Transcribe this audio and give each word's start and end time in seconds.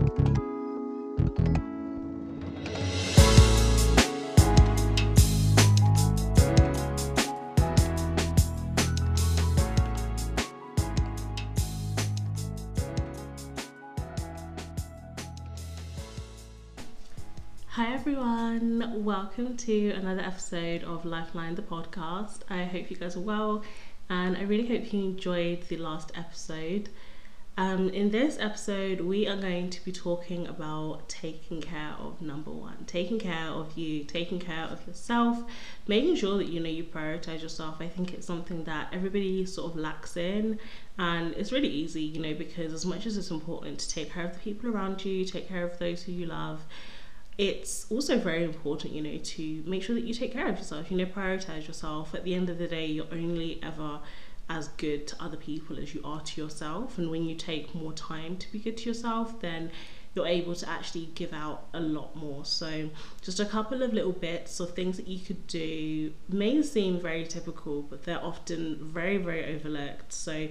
Hi 0.00 0.06
everyone, 17.92 19.04
welcome 19.04 19.56
to 19.58 19.90
another 19.90 20.22
episode 20.22 20.82
of 20.84 21.04
Lifeline 21.04 21.54
the 21.54 21.62
podcast. 21.62 22.38
I 22.48 22.64
hope 22.64 22.90
you 22.90 22.96
guys 22.96 23.16
are 23.16 23.20
well 23.20 23.62
and 24.08 24.34
I 24.38 24.44
really 24.44 24.66
hope 24.66 24.90
you 24.94 25.00
enjoyed 25.00 25.64
the 25.68 25.76
last 25.76 26.12
episode. 26.14 26.88
Um, 27.56 27.90
in 27.90 28.10
this 28.10 28.38
episode, 28.38 29.02
we 29.02 29.28
are 29.28 29.36
going 29.36 29.68
to 29.70 29.84
be 29.84 29.92
talking 29.92 30.46
about 30.46 31.08
taking 31.08 31.60
care 31.60 31.94
of 31.98 32.22
number 32.22 32.50
one, 32.50 32.84
taking 32.86 33.18
care 33.18 33.48
of 33.48 33.76
you, 33.76 34.04
taking 34.04 34.38
care 34.38 34.64
of 34.64 34.86
yourself, 34.86 35.42
making 35.86 36.16
sure 36.16 36.38
that 36.38 36.46
you 36.48 36.60
know 36.60 36.70
you 36.70 36.84
prioritize 36.84 37.42
yourself. 37.42 37.76
I 37.80 37.88
think 37.88 38.14
it's 38.14 38.26
something 38.26 38.64
that 38.64 38.88
everybody 38.92 39.44
sort 39.44 39.72
of 39.72 39.76
lacks 39.78 40.16
in, 40.16 40.58
and 40.98 41.34
it's 41.34 41.52
really 41.52 41.68
easy, 41.68 42.02
you 42.02 42.22
know, 42.22 42.32
because 42.32 42.72
as 42.72 42.86
much 42.86 43.04
as 43.04 43.18
it's 43.18 43.30
important 43.30 43.78
to 43.80 43.90
take 43.90 44.12
care 44.12 44.24
of 44.24 44.32
the 44.32 44.38
people 44.38 44.70
around 44.70 45.04
you, 45.04 45.24
take 45.26 45.48
care 45.48 45.64
of 45.64 45.78
those 45.78 46.02
who 46.04 46.12
you 46.12 46.26
love 46.26 46.62
it's 47.38 47.86
also 47.90 48.18
very 48.18 48.44
important, 48.44 48.92
you 48.92 49.00
know, 49.00 49.16
to 49.16 49.62
make 49.64 49.82
sure 49.82 49.94
that 49.94 50.04
you 50.04 50.12
take 50.12 50.30
care 50.30 50.46
of 50.46 50.58
yourself, 50.58 50.90
you 50.90 50.96
know, 50.98 51.06
prioritize 51.06 51.66
yourself. 51.66 52.14
At 52.14 52.22
the 52.22 52.34
end 52.34 52.50
of 52.50 52.58
the 52.58 52.66
day, 52.66 52.84
you're 52.84 53.06
only 53.10 53.58
ever 53.62 54.00
as 54.50 54.68
good 54.68 55.06
to 55.06 55.16
other 55.22 55.36
people 55.36 55.78
as 55.78 55.94
you 55.94 56.02
are 56.04 56.20
to 56.20 56.42
yourself. 56.42 56.98
And 56.98 57.10
when 57.10 57.24
you 57.24 57.36
take 57.36 57.74
more 57.74 57.92
time 57.92 58.36
to 58.36 58.52
be 58.52 58.58
good 58.58 58.76
to 58.78 58.88
yourself, 58.88 59.40
then 59.40 59.70
you're 60.14 60.26
able 60.26 60.56
to 60.56 60.68
actually 60.68 61.08
give 61.14 61.32
out 61.32 61.68
a 61.72 61.78
lot 61.78 62.16
more. 62.16 62.44
So, 62.44 62.90
just 63.22 63.38
a 63.38 63.44
couple 63.44 63.80
of 63.82 63.92
little 63.92 64.12
bits 64.12 64.58
of 64.58 64.74
things 64.74 64.96
that 64.96 65.06
you 65.06 65.20
could 65.20 65.46
do 65.46 66.12
may 66.28 66.60
seem 66.62 67.00
very 67.00 67.24
typical, 67.24 67.82
but 67.82 68.02
they're 68.02 68.22
often 68.22 68.78
very, 68.82 69.18
very 69.18 69.54
overlooked. 69.54 70.12
So, 70.12 70.48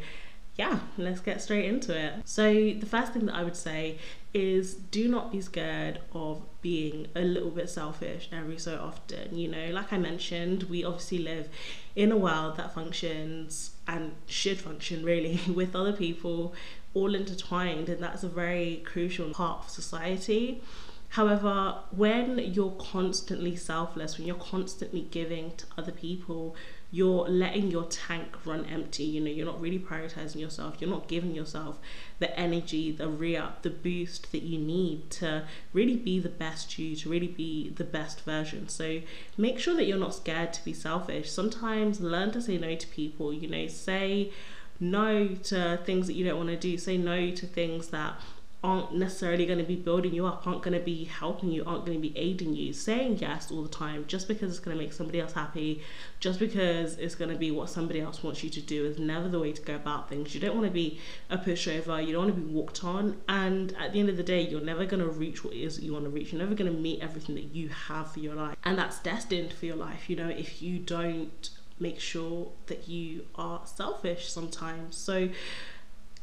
yeah, 0.60 0.80
let's 0.98 1.22
get 1.22 1.42
straight 1.42 1.64
into 1.64 1.98
it. 1.98 2.16
So, 2.26 2.52
the 2.54 2.86
first 2.86 3.14
thing 3.14 3.28
that 3.28 3.36
I 3.36 3.46
would 3.46 3.56
say 3.56 3.98
is 4.34 4.74
do 4.74 5.08
not 5.08 5.32
be 5.32 5.40
scared 5.40 6.00
of 6.14 6.42
being 6.62 7.08
a 7.16 7.22
little 7.22 7.50
bit 7.50 7.70
selfish 7.70 8.28
every 8.34 8.60
so 8.60 8.78
often. 8.78 9.38
You 9.38 9.48
know, 9.48 9.70
like 9.72 9.94
I 9.94 9.98
mentioned, 9.98 10.64
we 10.64 10.84
obviously 10.84 11.20
live 11.20 11.48
in 11.96 12.12
a 12.12 12.18
world 12.18 12.58
that 12.58 12.74
functions 12.74 13.72
and 13.88 14.12
should 14.26 14.60
function 14.60 15.06
really 15.06 15.40
with 15.48 15.78
other 15.78 15.94
people 15.94 16.54
all 16.94 17.16
intertwined, 17.16 17.88
and 17.88 18.04
that's 18.04 18.24
a 18.24 18.28
very 18.28 18.84
crucial 18.86 19.30
part 19.30 19.64
of 19.64 19.70
society. 19.70 20.62
However, 21.08 21.78
when 21.92 22.38
you're 22.38 22.76
constantly 22.78 23.56
selfless, 23.56 24.18
when 24.18 24.28
you're 24.28 24.36
constantly 24.36 25.08
giving 25.10 25.56
to 25.56 25.66
other 25.78 25.94
people, 25.94 26.54
you're 26.92 27.28
letting 27.28 27.70
your 27.70 27.84
tank 27.86 28.36
run 28.46 28.66
empty. 28.66 29.04
You 29.04 29.22
know, 29.22 29.30
you're 29.30 29.46
not 29.46 29.62
really 29.62 29.78
prioritizing 29.78 30.38
yourself. 30.38 30.78
You're 30.80 30.90
not 30.90 31.08
giving 31.08 31.36
yourself 31.36 31.78
the 32.18 32.38
energy, 32.40 32.92
the 32.92 33.08
re 33.08 33.38
up, 33.38 33.62
the 33.62 33.70
boost 33.70 34.32
that 34.32 34.42
you 34.42 34.58
need 34.58 35.10
to 35.12 35.44
really 35.72 35.96
be 35.96 36.20
the 36.20 36.30
best 36.30 36.80
you, 36.80 36.96
to 36.96 37.10
really 37.10 37.28
be 37.28 37.70
the 37.70 37.84
best 37.84 38.22
version. 38.22 38.68
So 38.70 39.02
make 39.38 39.60
sure 39.60 39.76
that 39.76 39.86
you're 39.86 39.98
not 39.98 40.16
scared 40.16 40.52
to 40.54 40.66
be 40.66 40.74
selfish. 40.74 41.30
Sometimes 41.30 42.02
learn 42.02 42.32
to 42.32 42.42
say 42.42 42.58
no 42.58 42.76
to 42.76 42.88
people, 42.88 43.32
you 43.32 43.48
know, 43.48 43.68
say 43.68 44.32
no 44.80 45.28
to 45.28 45.80
things 45.86 46.08
that 46.08 46.14
you 46.14 46.26
don't 46.26 46.38
want 46.38 46.50
to 46.50 46.58
do, 46.58 46.78
say 46.78 46.98
no 46.98 47.32
to 47.32 47.46
things 47.46 47.90
that 47.90 48.20
aren't 48.62 48.94
necessarily 48.94 49.46
going 49.46 49.60
to 49.60 49.64
be 49.64 49.76
building 49.76 50.14
you 50.14 50.26
up, 50.26 50.46
aren't 50.46 50.62
going 50.62 50.78
to 50.78 50.84
be 50.84 51.06
helping 51.06 51.50
you, 51.50 51.64
aren't 51.66 51.86
going 51.86 51.98
to 51.98 52.02
be 52.02 52.18
aiding 52.18 52.54
you. 52.54 52.74
Saying 52.74 53.20
yes 53.20 53.52
all 53.52 53.64
the 53.64 53.70
time 53.70 54.04
just 54.08 54.28
because 54.28 54.50
it's 54.50 54.60
going 54.60 54.78
to 54.78 54.84
make 54.84 54.92
somebody 54.92 55.22
else 55.22 55.32
happy, 55.32 55.82
just 56.20 56.40
because 56.40 56.98
it's 56.98 57.16
going 57.16 57.32
to 57.32 57.38
be 57.38 57.52
what 57.52 57.70
somebody 57.70 58.02
else 58.02 58.22
wants 58.22 58.44
you 58.44 58.50
to 58.50 58.62
do 58.62 58.86
is 58.86 59.00
never 59.00 59.30
the 59.30 59.40
way 59.40 59.54
to 59.54 59.62
go 59.62 59.76
about 59.76 60.10
things. 60.10 60.36
You 60.36 60.42
don't 60.42 60.56
want 60.56 60.68
to 60.68 60.74
be 60.74 61.00
a 61.30 61.38
pushover, 61.38 62.06
you 62.06 62.12
don't 62.12 62.26
want 62.26 62.36
to 62.36 62.42
be 62.42 62.54
walked 62.54 62.84
on, 62.84 63.22
and 63.30 63.74
at 63.80 63.94
the 63.94 64.00
end 64.02 64.10
of 64.10 64.18
the 64.18 64.24
day, 64.24 64.42
you're 64.42 64.60
never 64.60 64.86
going 64.86 65.04
to 65.04 65.10
reach 65.10 65.44
what 65.44 65.54
it 65.54 65.62
is 65.62 65.78
that 65.78 65.84
you 65.84 65.94
want 65.94 66.04
to 66.06 66.12
reach. 66.12 66.34
You're 66.34 66.42
never 66.42 66.56
going 66.56 66.72
to 66.72 66.78
meet 66.78 67.02
everything 67.02 67.36
that 67.36 67.56
you 67.56 67.70
have 67.70 68.12
for 68.12 68.20
your 68.20 68.36
life, 68.36 68.58
and 68.66 68.78
that's 68.78 69.00
destined 69.00 69.54
for 69.54 69.68
your 69.68 69.78
life, 69.78 70.10
you 70.10 70.18
know, 70.18 70.28
if 70.28 70.62
you 70.62 70.80
don't 70.80 71.50
make 71.80 72.00
sure 72.00 72.52
that 72.68 72.90
you 72.90 73.26
are 73.36 73.62
selfish 73.66 74.30
sometimes. 74.30 74.98
So, 74.98 75.30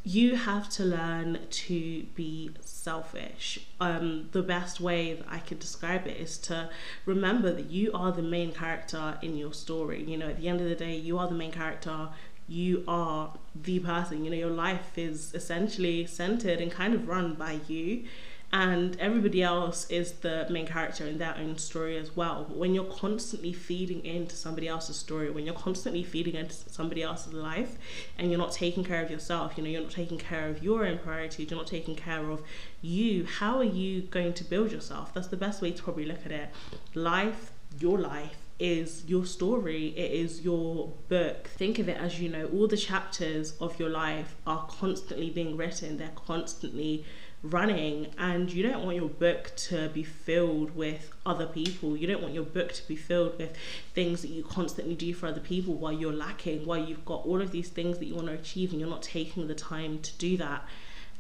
you 0.07 0.37
have 0.37 0.69
to 0.69 0.85
learn 0.85 1.37
to 1.51 2.05
be 2.15 2.53
selfish. 2.61 3.59
Um, 3.81 4.29
the 4.31 4.41
best 4.41 4.81
way 4.81 5.15
that 5.15 5.27
I 5.29 5.41
could 5.41 5.59
describe 5.59 6.07
it 6.07 6.17
is 6.17 6.39
to 6.47 6.71
remember 7.07 7.53
that 7.53 7.71
you 7.71 7.91
are 7.93 8.13
the 8.13 8.23
main 8.23 8.53
character 8.53 9.19
in 9.21 9.37
your 9.37 9.53
story. 9.53 10.05
You 10.05 10.17
know, 10.17 10.29
at 10.29 10.41
the 10.41 10.47
end 10.47 10.61
of 10.61 10.69
the 10.69 10.77
day, 10.77 10.95
you 10.95 11.19
are 11.19 11.27
the 11.27 11.35
main 11.35 11.51
character. 11.51 12.11
You 12.47 12.85
are 12.87 13.33
the 13.61 13.81
person. 13.81 14.25
You 14.25 14.31
know, 14.31 14.37
your 14.37 14.51
life 14.51 14.97
is 14.97 15.35
essentially 15.35 16.07
centered 16.07 16.61
and 16.61 16.71
kind 16.71 16.95
of 16.95 17.09
run 17.09 17.35
by 17.35 17.59
you 17.67 18.05
and 18.53 18.99
everybody 19.01 19.43
else 19.43 19.91
is 19.91 20.13
the 20.13 20.47
main 20.49 20.67
character 20.67 21.07
in 21.07 21.19
their 21.19 21.37
own 21.37 21.59
story 21.59 21.97
as 21.99 22.15
well. 22.15 22.47
But 22.49 22.57
when 22.57 22.75
you're 22.75 22.85
constantly 22.85 23.53
feeding 23.53 24.05
into 24.05 24.37
somebody 24.37 24.69
else's 24.69 24.97
story, 24.97 25.31
when 25.31 25.45
you're 25.45 25.55
constantly 25.55 26.05
feeding 26.05 26.37
into 26.37 26.55
somebody 26.55 27.03
else's 27.03 27.33
life, 27.33 27.77
and 28.17 28.31
you're 28.31 28.39
not 28.39 28.53
taking 28.53 28.85
care 28.85 29.03
of 29.03 29.11
yourself, 29.11 29.55
you 29.57 29.65
know, 29.65 29.69
you're 29.71 29.83
not 29.83 29.91
taking 29.91 30.19
care 30.19 30.49
of 30.49 30.63
your 30.63 30.87
own 30.87 30.99
priorities, 30.99 31.51
you're 31.51 31.59
not 31.59 31.67
taking 31.67 31.97
care 31.97 32.31
of 32.31 32.43
you, 32.81 33.27
how 33.27 33.59
are 33.59 33.65
you 33.65 34.03
going 34.03 34.33
to 34.35 34.45
build 34.45 34.71
yourself? 34.71 35.13
That's 35.13 35.29
the 35.29 35.37
best 35.37 35.61
way 35.61 35.73
to 35.73 35.83
probably 35.83 36.05
look 36.05 36.25
at 36.25 36.33
it. 36.33 36.49
Life, 36.95 37.53
your 37.81 37.99
life, 37.99 38.37
is 38.59 39.05
your 39.07 39.27
story, 39.27 39.89
it 39.89 40.13
is 40.13 40.41
your 40.41 40.93
book. 41.09 41.49
Think 41.49 41.79
of 41.79 41.89
it 41.89 41.99
as 41.99 42.21
you 42.21 42.29
know, 42.29 42.47
all 42.47 42.67
the 42.67 42.77
chapters 42.77 43.55
of 43.61 43.79
your 43.79 43.91
life 43.91 44.35
are 44.47 44.67
constantly 44.67 45.31
being 45.31 45.57
written, 45.57 45.99
they're 45.99 46.09
constantly 46.15 47.05
running 47.43 48.09
and 48.19 48.53
you 48.53 48.63
don't 48.63 48.85
want 48.85 48.97
your 48.97 49.09
book 49.09 49.53
to 49.57 49.89
be 49.91 50.03
filled 50.03 50.75
with 50.75 51.11
other 51.25 51.47
people. 51.47 51.97
You 51.97 52.07
don't 52.07 52.23
want 52.23 52.35
your 52.35 52.45
book 52.45 52.73
to 52.73 52.89
be 52.89 52.97
filled 52.97 53.39
with 53.39 53.57
things 53.95 54.23
that 54.23 54.29
you 54.29 54.43
constantly 54.43 54.95
do 54.95 55.13
for 55.15 55.27
other 55.27 55.41
people 55.41 55.75
while 55.75 55.93
you're 55.93 56.13
lacking 56.13 56.67
while 56.67 56.79
you've 56.79 57.05
got 57.05 57.25
all 57.27 57.41
of 57.41 57.51
these 57.51 57.69
things 57.69 57.99
that 57.99 58.07
you 58.07 58.15
want 58.15 58.29
to 58.29 58.35
achieve 58.35 58.73
and 58.73 58.81
you're 58.81 58.91
not 58.91 59.03
taking 59.03 59.47
the 59.47 59.55
time 59.55 59.99
to 60.01 60.13
do 60.19 60.37
that. 60.37 60.65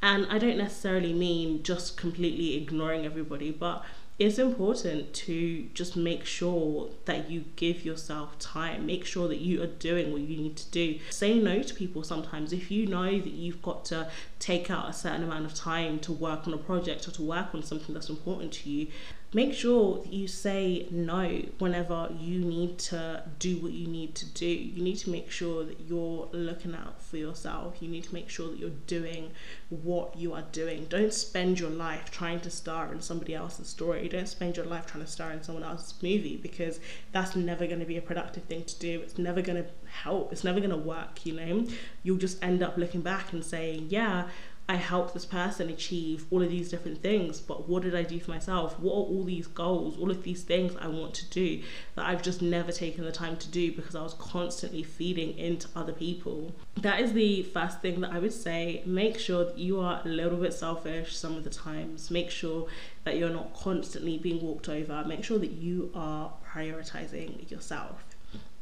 And 0.03 0.27
i 0.27 0.38
don't 0.38 0.59
necessarily 0.59 1.15
mean 1.15 1.62
just 1.62 1.97
completely 1.97 2.54
ignoring 2.56 3.06
everybody 3.06 3.50
but 3.50 3.83
it's 4.19 4.38
important 4.38 5.12
to 5.12 5.69
just 5.75 5.94
make 5.94 6.25
sure 6.25 6.88
that 7.04 7.31
you 7.31 7.44
give 7.56 7.84
yourself 7.84 8.38
time. 8.38 8.87
Make 8.87 9.04
sure 9.04 9.28
that 9.28 9.41
you 9.41 9.62
are 9.62 9.66
doing 9.66 10.10
what 10.10 10.22
you 10.22 10.37
need 10.38 10.56
to 10.56 10.71
do. 10.71 10.99
Say 11.10 11.38
no 11.38 11.62
to 11.62 11.75
people 11.75 12.03
sometimes. 12.03 12.50
If 12.53 12.71
you 12.71 12.87
know 12.87 13.10
that 13.10 13.32
you've 13.32 13.60
got 13.60 13.84
to 13.87 14.09
take 14.38 14.71
out 14.71 14.88
a 14.88 14.94
certain 14.94 15.22
amount 15.22 15.44
of 15.44 15.54
time 15.54 15.99
to 16.00 16.12
work 16.12 16.47
on 16.47 16.54
a 16.54 16.59
project 16.59 17.06
or 17.06 17.10
to 17.10 17.22
work 17.22 17.54
on 17.54 17.62
something 17.62 17.93
that's 17.93 18.09
important 18.09 18.53
to 18.54 18.71
you, 18.71 18.87
make 19.36 19.52
sure 19.52 20.02
you 20.08 20.26
say 20.26 20.88
no 20.91 21.42
whenever 21.58 22.08
you 22.19 22.38
need 22.38 22.78
to 22.78 23.22
do 23.38 23.58
what 23.58 23.70
you 23.70 23.86
need 23.86 24.14
to 24.14 24.24
do. 24.32 24.47
You 24.47 24.82
need 24.82 24.97
to 24.97 25.10
make 25.10 25.30
sure 25.30 25.62
that 25.62 25.78
you're 25.78 26.26
looking 26.32 26.74
out 26.74 27.02
for 27.02 27.19
yourself. 27.19 27.76
You 27.80 27.88
need 27.88 28.04
to 28.04 28.14
make 28.14 28.30
sure 28.30 28.48
that 28.48 28.58
you're 28.58 28.70
doing 28.86 29.32
what 29.69 30.16
you 30.16 30.32
are 30.32 30.47
doing. 30.52 30.86
Don't 30.88 31.12
spend 31.12 31.60
your 31.60 31.69
life 31.69 32.10
trying 32.10 32.41
to 32.41 32.50
star 32.50 32.91
in 32.94 33.02
somebody 33.02 33.34
else's 33.34 33.69
story. 33.69 34.08
Don't 34.08 34.26
spend 34.26 34.56
your 34.56 34.64
life 34.64 34.86
trying 34.86 35.04
to 35.04 35.10
star 35.10 35.30
in 35.32 35.42
someone 35.42 35.64
else's 35.64 36.03
movie 36.03 36.38
because 36.38 36.80
that's 37.12 37.36
never 37.36 37.66
going 37.66 37.80
to 37.80 37.84
be 37.84 37.98
a 37.98 38.03
productive 38.03 38.44
thing 38.44 38.64
to 38.64 38.78
do. 38.78 39.03
It's 39.03 39.18
never 39.18 39.42
going 39.42 39.62
to 39.62 39.68
help. 40.03 40.32
It's 40.32 40.44
never 40.44 40.60
going 40.60 40.70
to 40.70 40.78
work, 40.78 41.26
you 41.26 41.34
know? 41.34 41.66
You'll 42.03 42.16
just 42.16 42.42
end 42.42 42.62
up 42.62 42.78
looking 42.78 43.03
back 43.03 43.34
and 43.34 43.44
saying, 43.44 43.88
yeah, 43.91 44.28
I 44.69 44.77
helped 44.77 45.15
this 45.15 45.25
person 45.25 45.71
achieve 45.71 46.27
all 46.31 46.43
of 46.43 46.50
these 46.50 46.71
different 46.71 47.00
things, 47.00 47.41
but 47.41 47.68
what 47.68 47.84
did 47.84 47.95
I 47.95 48.03
do 48.03 48.18
for 48.18 48.33
myself? 48.33 48.78
What 48.80 48.92
are 48.92 49.07
all 49.07 49.22
these 49.22 49.47
goals, 49.47 49.97
all 49.97 50.10
of 50.10 50.24
these 50.24 50.42
things 50.42 50.74
I 50.80 50.89
want 50.89 51.15
to 51.15 51.30
do 51.30 51.63
that 51.95 52.07
I've 52.07 52.22
just 52.22 52.42
never 52.42 52.72
taken 52.72 53.04
the 53.04 53.13
time 53.13 53.36
to 53.36 53.48
do 53.48 53.71
because 53.71 53.95
I 53.95 54.03
was 54.03 54.15
constantly 54.15 54.83
feeding 54.83 55.39
into 55.39 55.68
other 55.77 55.92
people? 55.92 56.53
That 56.77 57.01
is 57.01 57.13
the 57.13 57.45
first 57.45 57.80
thing 57.80 58.01
that 58.01 58.10
I 58.10 58.18
would 58.18 58.33
say. 58.33 58.83
Make 58.84 59.18
sure 59.18 59.45
that 59.45 59.59
you 59.59 59.78
are 59.80 60.03
a 60.04 60.09
little 60.09 60.39
bit 60.39 60.53
selfish 60.53 61.16
some 61.16 61.36
of 61.36 61.45
the 61.45 61.51
times. 61.51 62.10
Make 62.10 62.30
sure 62.30 62.66
that 63.04 63.16
you're 63.16 63.30
not 63.30 63.54
constantly 63.54 64.18
being 64.18 64.42
walked 64.42 64.68
over. 64.68 65.04
Make 65.07 65.22
sure 65.22 65.39
that 65.39 65.53
you 65.53 65.92
are 65.95 66.33
prioritizing 66.53 67.48
yourself. 67.51 68.04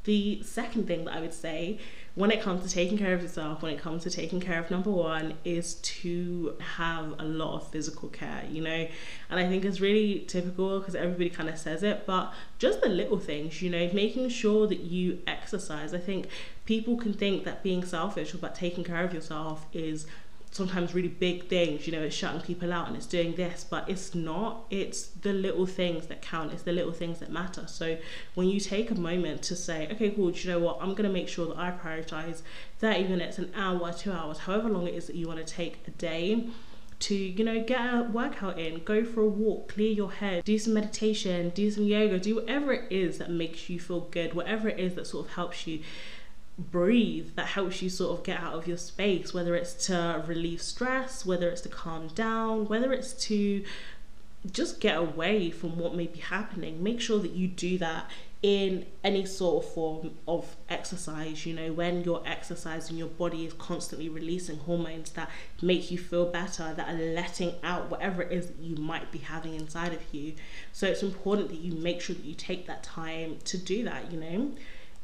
The 0.05 0.43
second 0.43 0.87
thing 0.87 1.05
that 1.05 1.15
I 1.15 1.21
would 1.21 1.35
say 1.35 1.79
when 2.15 2.31
it 2.31 2.41
comes 2.41 2.63
to 2.63 2.69
taking 2.69 2.97
care 2.97 3.13
of 3.13 3.23
yourself, 3.23 3.61
when 3.61 3.73
it 3.73 3.81
comes 3.81 4.05
to 4.05 4.11
taking 4.11 4.41
care 4.41 4.61
of 4.61 4.71
number 4.71 4.91
one, 4.91 5.35
is 5.45 5.75
to 5.77 6.55
have 6.61 7.19
a 7.19 7.25
lot 7.25 7.57
of 7.57 7.69
physical 7.71 8.09
care, 8.09 8.45
you 8.49 8.63
know. 8.63 8.89
And 9.31 9.41
I 9.41 9.49
think 9.49 9.65
it's 9.65 9.81
really 9.81 10.21
typical 10.29 10.79
because 10.79 10.95
everybody 10.95 11.29
kind 11.29 11.49
of 11.49 11.59
says 11.59 11.83
it, 11.83 12.07
but 12.07 12.33
just 12.59 12.81
the 12.83 12.89
little 12.89 13.19
things, 13.19 13.61
you 13.63 13.71
know, 13.71 13.91
making 13.93 14.29
sure 14.29 14.69
that 14.69 14.81
you 14.81 15.19
exercise. 15.27 15.93
I 15.93 15.99
think 15.99 16.29
people 16.67 16.97
can 16.97 17.13
think 17.13 17.45
that 17.45 17.65
being 17.65 17.85
selfish 17.85 18.33
about 18.33 18.55
taking 18.55 18.85
care 18.85 19.05
of 19.05 19.13
yourself 19.13 19.67
is 19.73 20.07
sometimes 20.55 20.95
really 20.95 21.09
big 21.09 21.49
things, 21.49 21.85
you 21.85 21.93
know, 21.93 22.03
it's 22.03 22.15
shutting 22.15 22.41
people 22.41 22.73
out 22.73 22.87
and 22.87 22.97
it's 22.97 23.07
doing 23.07 23.35
this, 23.35 23.67
but 23.69 23.91
it's 23.91 24.15
not. 24.15 24.67
It's 24.71 25.07
the 25.07 25.33
little 25.33 25.67
things 25.67 26.07
that 26.07 26.23
count, 26.23 26.53
it's 26.53 26.63
the 26.63 26.71
little 26.71 26.93
things 26.93 27.19
that 27.19 27.33
matter. 27.33 27.67
So 27.67 27.99
when 28.35 28.49
you 28.49 28.61
take 28.61 28.93
a 28.93 28.95
moment 28.95 29.43
to 29.43 29.57
say, 29.57 29.89
okay, 29.91 30.11
cool, 30.11 30.31
do 30.31 30.39
you 30.39 30.55
know 30.55 30.61
what? 30.61 30.79
I'm 30.81 30.91
going 30.91 31.09
to 31.09 31.13
make 31.13 31.29
sure 31.29 31.49
that 31.49 31.59
I 31.59 31.73
prioritize 31.73 32.43
30 32.79 33.09
minutes, 33.09 33.39
an 33.39 33.51
hour, 33.57 33.93
two 33.93 34.13
hours, 34.13 34.39
however 34.39 34.69
long 34.69 34.87
it 34.87 34.95
is 34.95 35.09
that 35.09 35.17
you 35.17 35.27
want 35.27 35.45
to 35.45 35.53
take 35.53 35.81
a 35.89 35.91
day 35.91 36.47
to 37.01 37.15
you 37.17 37.45
know 37.45 37.63
get 37.63 37.81
a 37.81 38.09
workout 38.13 38.57
in 38.57 38.83
go 38.85 39.05
for 39.05 39.23
a 39.23 39.29
walk 39.29 39.75
clear 39.75 39.91
your 39.91 40.13
head 40.13 40.45
do 40.45 40.57
some 40.57 40.73
meditation 40.73 41.51
do 41.51 41.69
some 41.69 41.83
yoga 41.83 42.21
do 42.21 42.37
whatever 42.37 42.73
it 42.73 42.91
is 42.91 43.19
that 43.19 43.31
makes 43.31 43.69
you 43.69 43.81
feel 43.81 44.01
good 44.13 44.33
whatever 44.33 44.69
it 44.69 44.79
is 44.79 44.95
that 44.95 45.07
sort 45.07 45.27
of 45.27 45.33
helps 45.33 45.67
you 45.67 45.81
breathe 46.57 47.35
that 47.35 47.47
helps 47.47 47.83
you 47.83 47.91
sort 47.91 48.17
of 48.19 48.25
get 48.25 48.41
out 48.41 48.55
of 48.55 48.69
your 48.69 48.77
space 48.77 49.35
whether 49.35 49.57
it's 49.57 49.75
to 49.87 50.23
relieve 50.29 50.63
stress 50.63 51.27
whether 51.27 51.49
it's 51.49 51.61
to 51.61 51.69
calm 51.69 52.07
down 52.09 52.69
whether 52.69 52.93
it's 52.93 53.13
to 53.13 53.65
just 54.51 54.81
get 54.81 54.97
away 54.97 55.51
from 55.51 55.79
what 55.79 55.95
may 55.95 56.07
be 56.07 56.21
happening. 56.21 56.83
Make 56.83 57.01
sure 57.01 57.19
that 57.19 57.33
you 57.33 57.49
do 57.49 57.79
that 57.79 58.11
in 58.43 58.85
any 59.03 59.25
sort 59.25 59.65
of 59.65 59.73
form 59.73 60.11
of 60.29 60.55
exercise 60.69 61.47
you 61.47 61.55
know 61.55 61.73
when 61.73 62.05
you're 62.05 62.23
exercising 62.27 62.95
your 62.95 63.09
body 63.09 63.47
is 63.47 63.55
constantly 63.55 64.07
releasing 64.07 64.59
hormones 64.59 65.13
that 65.13 65.31
make 65.63 65.91
you 65.91 65.97
feel 65.97 66.27
better 66.27 66.75
that 66.75 66.87
are 66.87 67.15
letting 67.15 67.55
out 67.63 67.91
whatever 67.91 68.21
it 68.21 68.31
is 68.31 68.49
that 68.49 68.59
you 68.59 68.77
might 68.77 69.11
be 69.11 69.19
having 69.19 69.55
inside 69.55 69.95
of 69.95 70.03
you. 70.13 70.35
So 70.75 70.87
it's 70.87 71.03
important 71.03 71.49
that 71.49 71.61
you 71.61 71.73
make 71.73 72.03
sure 72.03 72.15
that 72.15 72.25
you 72.25 72.35
take 72.35 72.67
that 72.67 72.83
time 72.83 73.39
to 73.45 73.57
do 73.57 73.83
that 73.85 74.13
you 74.13 74.21
know 74.21 74.53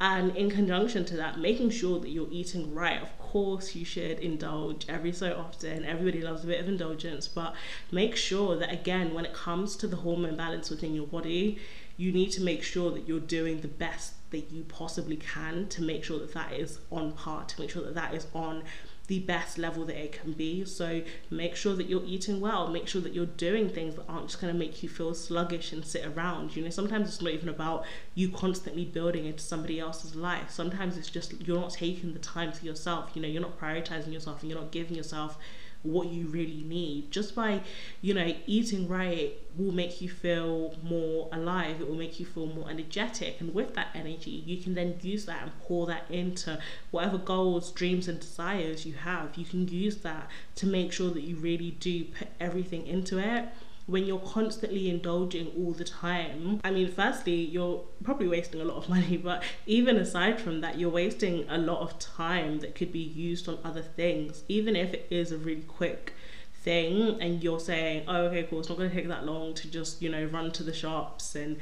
and 0.01 0.35
in 0.35 0.51
conjunction 0.51 1.05
to 1.05 1.17
that, 1.17 1.39
making 1.39 1.71
sure 1.71 2.01
that 2.01 2.09
you're 2.09 2.31
eating 2.31 2.75
right. 2.75 3.03
Of 3.03 3.19
course, 3.19 3.75
you 3.75 3.85
should 3.85 4.19
indulge 4.19 4.87
every 4.89 5.13
so 5.13 5.35
often. 5.35 5.85
Everybody 5.85 6.23
loves 6.23 6.43
a 6.43 6.47
bit 6.47 6.61
of 6.61 6.69
indulgence, 6.69 7.29
but 7.29 7.55
make 7.93 8.17
sure 8.17 8.57
that, 8.57 8.73
again, 8.73 9.13
when 9.13 9.27
it 9.27 9.35
comes 9.35 9.77
to 9.77 9.87
the 9.87 9.97
hormone 9.97 10.37
balance 10.37 10.71
within 10.71 10.95
your 10.95 11.07
body, 11.07 11.59
you 11.99 12.13
need 12.13 12.31
to 12.33 12.43
make 12.43 12.63
sure 12.63 12.91
that 12.93 13.07
you're 13.07 13.21
doing 13.21 13.61
the 13.61 13.69
best 13.69 14.15
that 14.31 14.51
you 14.51 14.63
possibly 14.63 15.17
can 15.17 15.69
to 15.69 15.83
make 15.83 16.03
sure 16.03 16.19
that 16.19 16.33
that 16.33 16.53
is 16.53 16.79
on 16.91 17.13
par, 17.13 17.45
to 17.45 17.61
make 17.61 17.69
sure 17.69 17.83
that 17.83 17.95
that 17.95 18.15
is 18.15 18.27
on 18.33 18.63
the 19.11 19.19
best 19.19 19.59
level 19.59 19.85
that 19.85 19.97
it 19.97 20.13
can 20.13 20.33
be. 20.33 20.65
So 20.65 21.03
make 21.31 21.57
sure 21.57 21.75
that 21.75 21.89
you're 21.89 22.05
eating 22.05 22.41
well, 22.41 22.69
make 22.69 22.87
sure 22.87 23.03
that 23.03 23.13
you're 23.13 23.27
doing 23.27 23.69
things 23.69 23.97
that 23.97 24.05
aren't 24.09 24.29
just 24.29 24.41
going 24.41 24.53
to 24.53 24.59
make 24.59 24.85
you 24.85 24.89
feel 24.89 25.15
sluggish 25.15 25.73
and 25.73 25.85
sit 25.85 26.07
around. 26.07 26.55
You 26.55 26.63
know, 26.63 26.71
sometimes 26.71 27.09
it's 27.09 27.21
not 27.21 27.33
even 27.33 27.49
about 27.49 27.85
you 28.15 28.29
constantly 28.29 28.85
building 28.85 29.27
into 29.27 29.43
somebody 29.43 29.81
else's 29.81 30.15
life. 30.15 30.51
Sometimes 30.51 30.97
it's 30.97 31.11
just 31.11 31.35
you're 31.45 31.61
not 31.61 31.73
taking 31.73 32.13
the 32.13 32.21
time 32.21 32.53
to 32.53 32.65
yourself, 32.65 33.11
you 33.15 33.21
know, 33.21 33.27
you're 33.27 33.43
not 33.43 33.59
prioritizing 33.61 34.13
yourself 34.13 34.43
and 34.43 34.51
you're 34.51 34.61
not 34.61 34.71
giving 34.71 34.95
yourself 34.95 35.37
what 35.83 36.09
you 36.09 36.27
really 36.27 36.63
need. 36.67 37.11
Just 37.11 37.35
by, 37.35 37.63
you 38.01 38.15
know, 38.15 38.35
eating 38.47 38.89
right 38.89 39.33
will 39.57 39.73
make 39.73 40.01
you 40.01 40.09
feel 40.09 40.77
more 40.83 41.29
alive, 41.33 41.81
it 41.81 41.89
will 41.89 41.97
make 41.97 42.21
you 42.21 42.27
feel 42.27 42.47
more 42.47 42.71
energetic. 42.71 43.41
And 43.41 43.55
with 43.55 43.75
that 43.75 43.89
energy, 43.95 44.43
you 44.47 44.63
can 44.63 44.75
then 44.75 44.99
use 45.03 45.25
that 45.27 45.43
and 45.43 45.61
pour 45.63 45.87
that 45.87 46.05
into 46.11 46.59
whatever 46.91 47.19
goals, 47.19 47.71
dreams, 47.73 48.09
and 48.09 48.21
desires 48.21 48.87
you 48.87 48.95
have. 48.95 49.37
You 49.37 49.45
can 49.45 49.69
use 49.69 49.97
that 49.99 50.29
to 50.57 50.67
make 50.67 50.93
sure 50.93 51.11
that 51.11 51.23
you 51.23 51.37
really 51.37 51.73
do 51.73 52.05
put 52.05 52.29
everything 52.41 52.87
into 52.87 53.19
it 53.19 53.49
when 53.91 54.07
you're 54.07 54.21
constantly 54.21 54.89
indulging 54.89 55.49
all 55.59 55.73
the 55.73 55.85
time, 55.85 56.61
I 56.63 56.71
mean, 56.71 56.91
firstly, 56.91 57.35
you're 57.35 57.83
probably 58.05 58.29
wasting 58.29 58.61
a 58.61 58.65
lot 58.65 58.77
of 58.77 58.89
money, 58.97 59.17
but 59.17 59.43
even 59.67 59.97
aside 59.97 60.41
from 60.41 60.61
that, 60.61 60.79
you're 60.79 60.91
wasting 60.91 61.45
a 61.49 61.59
lot 61.59 61.81
of 61.81 61.99
time 61.99 62.61
that 62.61 62.75
could 62.75 62.93
be 62.93 63.01
used 63.01 63.49
on 63.49 63.59
other 63.65 63.83
things, 63.83 64.45
even 64.49 64.77
if 64.77 64.95
it 64.95 65.07
is 65.11 65.33
a 65.33 65.39
really 65.39 65.63
quick 65.63 66.15
thing 66.63 67.21
and 67.21 67.43
you're 67.43 67.61
saying, 67.61 68.05
oh, 68.07 68.27
okay, 68.27 68.45
cool, 68.45 68.61
it's 68.61 68.69
not 68.69 68.79
going 68.79 68.91
to 68.91 68.95
take 68.95 69.09
that 69.09 69.25
long 69.25 69.55
to 69.55 69.69
just, 69.69 70.01
you 70.01 70.09
know, 70.09 70.25
run 70.27 70.51
to 70.53 70.63
the 70.63 70.73
shops 70.73 71.35
and 71.35 71.57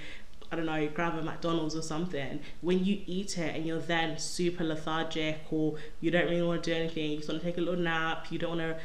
I 0.51 0.57
don't 0.57 0.67
know, 0.67 0.89
grab 0.89 1.15
a 1.15 1.23
McDonald's 1.23 1.77
or 1.77 1.83
something, 1.83 2.41
when 2.63 2.85
you 2.85 3.03
eat 3.07 3.37
it 3.37 3.55
and 3.55 3.67
you're 3.67 3.81
then 3.81 4.19
super 4.19 4.65
lethargic 4.65 5.41
or 5.51 5.77
you 6.01 6.11
don't 6.11 6.25
really 6.25 6.43
want 6.43 6.63
to 6.65 6.71
do 6.71 6.77
anything, 6.77 7.11
you 7.11 7.17
just 7.19 7.29
want 7.29 7.43
to 7.43 7.47
take 7.47 7.59
a 7.59 7.61
little 7.61 7.81
nap, 7.81 8.27
you 8.31 8.39
don't 8.39 8.57
want 8.57 8.61
to 8.61 8.79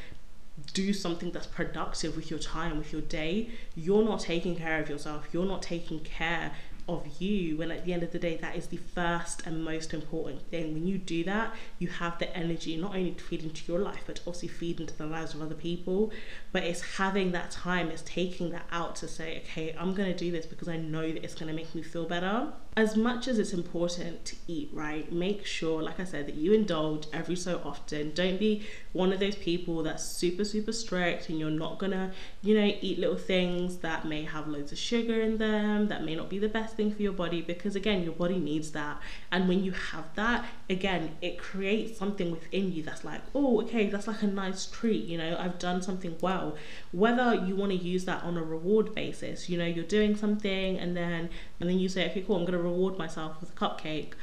do 0.73 0.93
something 0.93 1.31
that's 1.31 1.47
productive 1.47 2.15
with 2.15 2.29
your 2.29 2.39
time, 2.39 2.77
with 2.77 2.91
your 2.91 3.01
day, 3.01 3.49
you're 3.75 4.03
not 4.03 4.19
taking 4.19 4.55
care 4.55 4.79
of 4.79 4.89
yourself. 4.89 5.27
You're 5.31 5.45
not 5.45 5.61
taking 5.61 5.99
care 6.01 6.51
of 6.87 7.07
you. 7.19 7.57
When 7.57 7.71
at 7.71 7.85
the 7.85 7.93
end 7.93 8.03
of 8.03 8.11
the 8.11 8.19
day 8.19 8.37
that 8.37 8.55
is 8.55 8.67
the 8.67 8.77
first 8.77 9.47
and 9.47 9.63
most 9.63 9.93
important 9.93 10.41
thing. 10.49 10.73
When 10.73 10.85
you 10.85 10.97
do 10.97 11.23
that 11.23 11.53
you 11.79 11.87
have 11.87 12.19
the 12.19 12.35
energy 12.35 12.75
not 12.75 12.95
only 12.95 13.11
to 13.11 13.23
feed 13.23 13.43
into 13.43 13.71
your 13.71 13.79
life 13.79 14.03
but 14.05 14.19
also 14.25 14.47
feed 14.47 14.81
into 14.81 14.95
the 14.95 15.05
lives 15.05 15.33
of 15.33 15.41
other 15.41 15.55
people. 15.55 16.11
But 16.51 16.63
it's 16.63 16.81
having 16.97 17.31
that 17.31 17.51
time 17.51 17.89
it's 17.89 18.01
taking 18.01 18.51
that 18.51 18.65
out 18.71 18.97
to 18.97 19.07
say 19.07 19.43
okay 19.45 19.73
i'm 19.79 19.93
going 19.93 20.11
to 20.11 20.17
do 20.17 20.31
this 20.31 20.45
because 20.45 20.67
i 20.67 20.77
know 20.77 21.11
that 21.11 21.23
it's 21.23 21.35
going 21.35 21.47
to 21.47 21.53
make 21.53 21.73
me 21.73 21.81
feel 21.81 22.05
better 22.05 22.51
as 22.75 22.97
much 22.97 23.27
as 23.27 23.37
it's 23.37 23.53
important 23.53 24.25
to 24.25 24.35
eat 24.47 24.69
right 24.73 25.11
make 25.11 25.45
sure 25.45 25.83
like 25.83 25.99
i 25.99 26.03
said 26.03 26.25
that 26.25 26.35
you 26.35 26.53
indulge 26.53 27.05
every 27.13 27.35
so 27.35 27.61
often. 27.63 28.11
Don't 28.13 28.39
be 28.39 28.63
one 28.93 29.11
of 29.11 29.19
those 29.19 29.35
people 29.35 29.83
that's 29.83 30.03
super 30.03 30.43
super 30.43 30.71
strict 30.71 31.29
and 31.29 31.39
you're 31.39 31.49
not 31.49 31.79
gonna 31.79 32.11
you 32.41 32.59
know 32.59 32.71
eat 32.81 32.99
little 32.99 33.17
things 33.17 33.77
that 33.77 34.05
may 34.05 34.23
have 34.23 34.47
loads 34.47 34.71
of 34.71 34.77
sugar 34.77 35.21
in 35.21 35.37
them 35.37 35.87
that 35.87 36.03
may 36.03 36.15
not 36.15 36.29
be 36.29 36.39
the 36.39 36.49
best 36.49 36.75
thing 36.75 36.93
for 36.93 37.01
your 37.01 37.13
body 37.13 37.41
because 37.41 37.75
again 37.75 38.03
your 38.03 38.13
body 38.13 38.37
needs 38.37 38.71
that. 38.71 38.99
And 39.31 39.47
when 39.47 39.63
you 39.63 39.71
have 39.71 40.05
that 40.15 40.45
again 40.69 41.15
it 41.21 41.37
creates 41.37 41.97
something 41.97 42.31
within 42.31 42.71
you 42.71 42.83
that's 42.83 43.03
like 43.03 43.21
oh 43.35 43.61
okay 43.61 43.87
that's 43.89 44.07
like 44.07 44.21
a 44.21 44.27
nice 44.27 44.65
treat 44.65 45.05
you 45.05 45.17
know 45.17 45.35
I've 45.39 45.59
done 45.59 45.81
something 45.81 46.15
well. 46.21 46.55
Whether 46.91 47.35
you 47.35 47.55
want 47.55 47.71
to 47.71 47.77
use 47.77 48.05
that 48.05 48.23
on 48.23 48.37
a 48.37 48.43
reward 48.43 48.93
basis 48.95 49.49
you 49.49 49.57
know 49.57 49.65
you're 49.65 49.85
doing 49.85 50.15
something 50.15 50.77
and 50.77 50.95
then 50.95 51.29
and 51.59 51.69
then 51.69 51.79
you 51.79 51.89
say 51.89 52.09
okay 52.09 52.21
cool 52.21 52.37
I'm 52.37 52.45
to 52.53 52.62
reward 52.63 52.97
myself 52.97 53.39
with 53.39 53.51
a 53.51 53.53
cupcake 53.53 54.13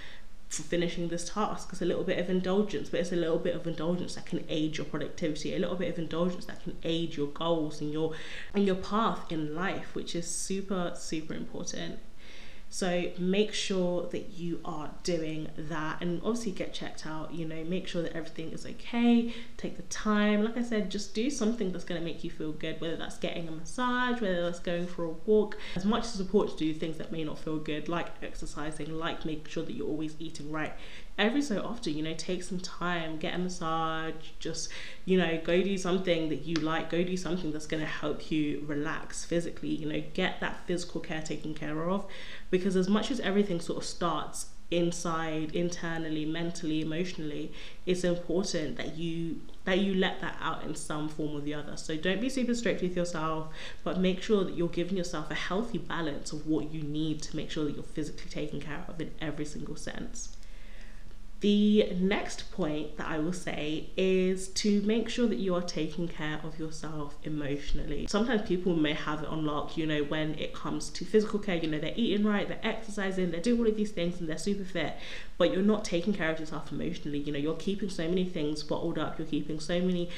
for 0.48 0.62
finishing 0.62 1.08
this 1.08 1.30
task. 1.30 1.68
It's 1.70 1.80
a 1.80 1.84
little 1.84 2.02
bit 2.02 2.18
of 2.18 2.28
indulgence, 2.28 2.88
but 2.88 3.00
it's 3.00 3.12
a 3.12 3.16
little 3.16 3.38
bit 3.38 3.54
of 3.54 3.66
indulgence 3.66 4.16
that 4.16 4.26
can 4.26 4.44
aid 4.48 4.76
your 4.76 4.84
productivity, 4.84 5.54
a 5.54 5.58
little 5.58 5.76
bit 5.76 5.88
of 5.88 5.98
indulgence 5.98 6.46
that 6.46 6.62
can 6.62 6.76
aid 6.82 7.16
your 7.16 7.28
goals 7.28 7.80
and 7.80 7.92
your 7.92 8.14
and 8.52 8.66
your 8.66 8.76
path 8.76 9.30
in 9.30 9.54
life, 9.54 9.94
which 9.94 10.14
is 10.16 10.26
super, 10.26 10.92
super 10.96 11.34
important. 11.34 12.00
So 12.72 13.10
make 13.18 13.52
sure 13.52 14.06
that 14.10 14.30
you 14.30 14.60
are 14.64 14.92
doing 15.02 15.48
that 15.56 16.00
and 16.00 16.20
obviously 16.24 16.52
get 16.52 16.72
checked 16.72 17.04
out, 17.04 17.34
you 17.34 17.44
know, 17.44 17.64
make 17.64 17.88
sure 17.88 18.00
that 18.00 18.12
everything 18.12 18.52
is 18.52 18.64
okay. 18.64 19.34
Take 19.56 19.76
the 19.76 19.82
time. 19.84 20.44
Like 20.44 20.56
I 20.56 20.62
said, 20.62 20.88
just 20.88 21.12
do 21.12 21.30
something 21.30 21.72
that's 21.72 21.84
to 22.00 22.04
make 22.04 22.22
you 22.22 22.30
feel 22.30 22.52
good, 22.52 22.80
whether 22.80 22.96
that's 22.96 23.18
getting 23.18 23.48
a 23.48 23.50
massage, 23.50 24.20
whether 24.20 24.42
that's 24.42 24.60
going 24.60 24.86
for 24.86 25.04
a 25.04 25.10
walk. 25.10 25.58
As 25.74 25.84
much 25.84 26.04
as 26.04 26.12
support 26.12 26.50
to 26.50 26.56
do 26.56 26.72
things 26.72 26.96
that 26.98 27.10
may 27.10 27.24
not 27.24 27.38
feel 27.40 27.58
good, 27.58 27.88
like 27.88 28.06
exercising, 28.22 28.96
like 28.96 29.24
making 29.24 29.46
sure 29.46 29.64
that 29.64 29.72
you're 29.72 29.88
always 29.88 30.14
eating 30.20 30.52
right 30.52 30.72
every 31.20 31.42
so 31.42 31.62
often, 31.62 31.94
you 31.94 32.02
know, 32.02 32.14
take 32.14 32.42
some 32.42 32.58
time, 32.58 33.18
get 33.18 33.34
a 33.34 33.38
massage, 33.38 34.14
just, 34.38 34.70
you 35.04 35.18
know, 35.18 35.38
go 35.44 35.62
do 35.62 35.76
something 35.76 36.30
that 36.30 36.46
you 36.46 36.54
like, 36.56 36.90
go 36.90 37.04
do 37.04 37.16
something 37.16 37.52
that's 37.52 37.66
going 37.66 37.82
to 37.82 37.88
help 37.88 38.30
you 38.30 38.64
relax 38.66 39.24
physically, 39.24 39.68
you 39.68 39.86
know, 39.86 40.02
get 40.14 40.40
that 40.40 40.66
physical 40.66 41.00
care 41.00 41.20
taken 41.20 41.54
care 41.54 41.88
of. 41.90 42.06
Because 42.50 42.74
as 42.74 42.88
much 42.88 43.10
as 43.10 43.20
everything 43.20 43.60
sort 43.60 43.78
of 43.78 43.84
starts 43.84 44.46
inside 44.70 45.52
internally 45.52 46.24
mentally 46.24 46.80
emotionally 46.80 47.52
it's 47.86 48.04
important 48.04 48.76
that 48.76 48.96
you 48.96 49.40
that 49.64 49.80
you 49.80 49.92
let 49.94 50.20
that 50.20 50.36
out 50.40 50.62
in 50.62 50.76
some 50.76 51.08
form 51.08 51.34
or 51.34 51.40
the 51.40 51.52
other 51.52 51.76
so 51.76 51.96
don't 51.96 52.20
be 52.20 52.28
super 52.28 52.54
strict 52.54 52.80
with 52.80 52.96
yourself 52.96 53.48
but 53.82 53.98
make 53.98 54.22
sure 54.22 54.44
that 54.44 54.56
you're 54.56 54.68
giving 54.68 54.96
yourself 54.96 55.28
a 55.28 55.34
healthy 55.34 55.76
balance 55.76 56.32
of 56.32 56.46
what 56.46 56.70
you 56.72 56.82
need 56.82 57.20
to 57.20 57.34
make 57.34 57.50
sure 57.50 57.64
that 57.64 57.74
you're 57.74 57.82
physically 57.82 58.30
taken 58.30 58.60
care 58.60 58.84
of 58.86 59.00
in 59.00 59.10
every 59.20 59.44
single 59.44 59.74
sense 59.74 60.36
the 61.40 61.90
next 61.98 62.52
point 62.52 62.98
that 62.98 63.08
I 63.08 63.18
will 63.18 63.32
say 63.32 63.88
is 63.96 64.48
to 64.48 64.82
make 64.82 65.08
sure 65.08 65.26
that 65.26 65.38
you 65.38 65.54
are 65.54 65.62
taking 65.62 66.06
care 66.06 66.38
of 66.44 66.58
yourself 66.58 67.16
emotionally. 67.22 68.06
Sometimes 68.10 68.42
people 68.42 68.74
may 68.74 68.92
have 68.92 69.22
it 69.22 69.28
on 69.28 69.46
lock, 69.46 69.76
you 69.76 69.86
know, 69.86 70.04
when 70.04 70.38
it 70.38 70.54
comes 70.54 70.90
to 70.90 71.04
physical 71.04 71.38
care, 71.38 71.56
you 71.56 71.68
know, 71.68 71.78
they're 71.78 71.94
eating 71.96 72.26
right, 72.26 72.46
they're 72.46 72.60
exercising, 72.62 73.30
they're 73.30 73.40
doing 73.40 73.58
all 73.58 73.66
of 73.66 73.76
these 73.76 73.90
things 73.90 74.20
and 74.20 74.28
they're 74.28 74.36
super 74.36 74.64
fit, 74.64 74.94
but 75.38 75.50
you're 75.50 75.62
not 75.62 75.82
taking 75.82 76.12
care 76.12 76.30
of 76.30 76.38
yourself 76.38 76.70
emotionally. 76.70 77.18
You 77.18 77.32
know, 77.32 77.38
you're 77.38 77.54
keeping 77.54 77.88
so 77.88 78.06
many 78.06 78.26
things 78.26 78.62
bottled 78.62 78.98
up, 78.98 79.18
you're 79.18 79.28
keeping 79.28 79.60
so 79.60 79.80
many 79.80 80.10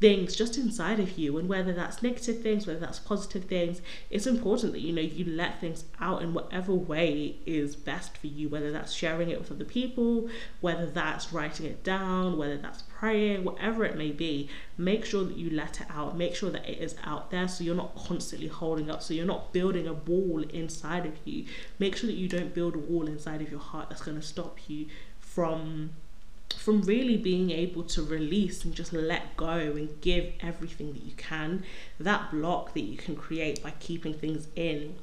things 0.00 0.36
just 0.36 0.56
inside 0.56 1.00
of 1.00 1.18
you 1.18 1.38
and 1.38 1.48
whether 1.48 1.72
that's 1.72 2.02
negative 2.02 2.40
things 2.40 2.66
whether 2.66 2.78
that's 2.78 2.98
positive 3.00 3.44
things 3.44 3.80
it's 4.10 4.26
important 4.26 4.72
that 4.72 4.80
you 4.80 4.92
know 4.92 5.02
you 5.02 5.24
let 5.24 5.60
things 5.60 5.84
out 6.00 6.22
in 6.22 6.32
whatever 6.32 6.72
way 6.72 7.36
is 7.46 7.74
best 7.74 8.16
for 8.16 8.28
you 8.28 8.48
whether 8.48 8.70
that's 8.70 8.92
sharing 8.92 9.28
it 9.28 9.38
with 9.38 9.50
other 9.50 9.64
people 9.64 10.28
whether 10.60 10.86
that's 10.86 11.32
writing 11.32 11.66
it 11.66 11.82
down 11.82 12.38
whether 12.38 12.56
that's 12.56 12.82
praying 12.82 13.44
whatever 13.44 13.84
it 13.84 13.96
may 13.96 14.10
be 14.10 14.48
make 14.78 15.04
sure 15.04 15.24
that 15.24 15.36
you 15.36 15.50
let 15.50 15.80
it 15.80 15.86
out. 15.90 16.16
Make 16.16 16.36
sure 16.36 16.50
that 16.50 16.66
it 16.68 16.78
is 16.78 16.94
out 17.04 17.30
there 17.30 17.48
so 17.48 17.64
you're 17.64 17.74
not 17.74 17.94
constantly 17.96 18.46
holding 18.46 18.90
up 18.90 19.02
so 19.02 19.12
you're 19.12 19.26
not 19.26 19.52
building 19.52 19.88
a 19.88 19.92
wall 19.92 20.42
inside 20.44 21.04
of 21.04 21.14
you. 21.24 21.44
Make 21.78 21.96
sure 21.96 22.06
that 22.06 22.16
you 22.16 22.28
don't 22.28 22.54
build 22.54 22.76
a 22.76 22.78
wall 22.78 23.08
inside 23.08 23.42
of 23.42 23.50
your 23.50 23.60
heart 23.60 23.90
that's 23.90 24.02
going 24.02 24.18
to 24.18 24.26
stop 24.26 24.58
you 24.68 24.86
from 25.18 25.90
from 26.56 26.82
really 26.82 27.16
being 27.16 27.50
able 27.50 27.82
to 27.82 28.02
release 28.02 28.64
and 28.64 28.74
just 28.74 28.92
let 28.92 29.36
go 29.36 29.50
and 29.50 30.00
give 30.00 30.32
everything 30.40 30.92
that 30.92 31.02
you 31.02 31.12
can. 31.16 31.64
That 31.98 32.30
block 32.30 32.74
that 32.74 32.82
you 32.82 32.96
can 32.96 33.16
create 33.16 33.62
by 33.62 33.72
keeping 33.78 34.14
things 34.14 34.48
in 34.56 34.96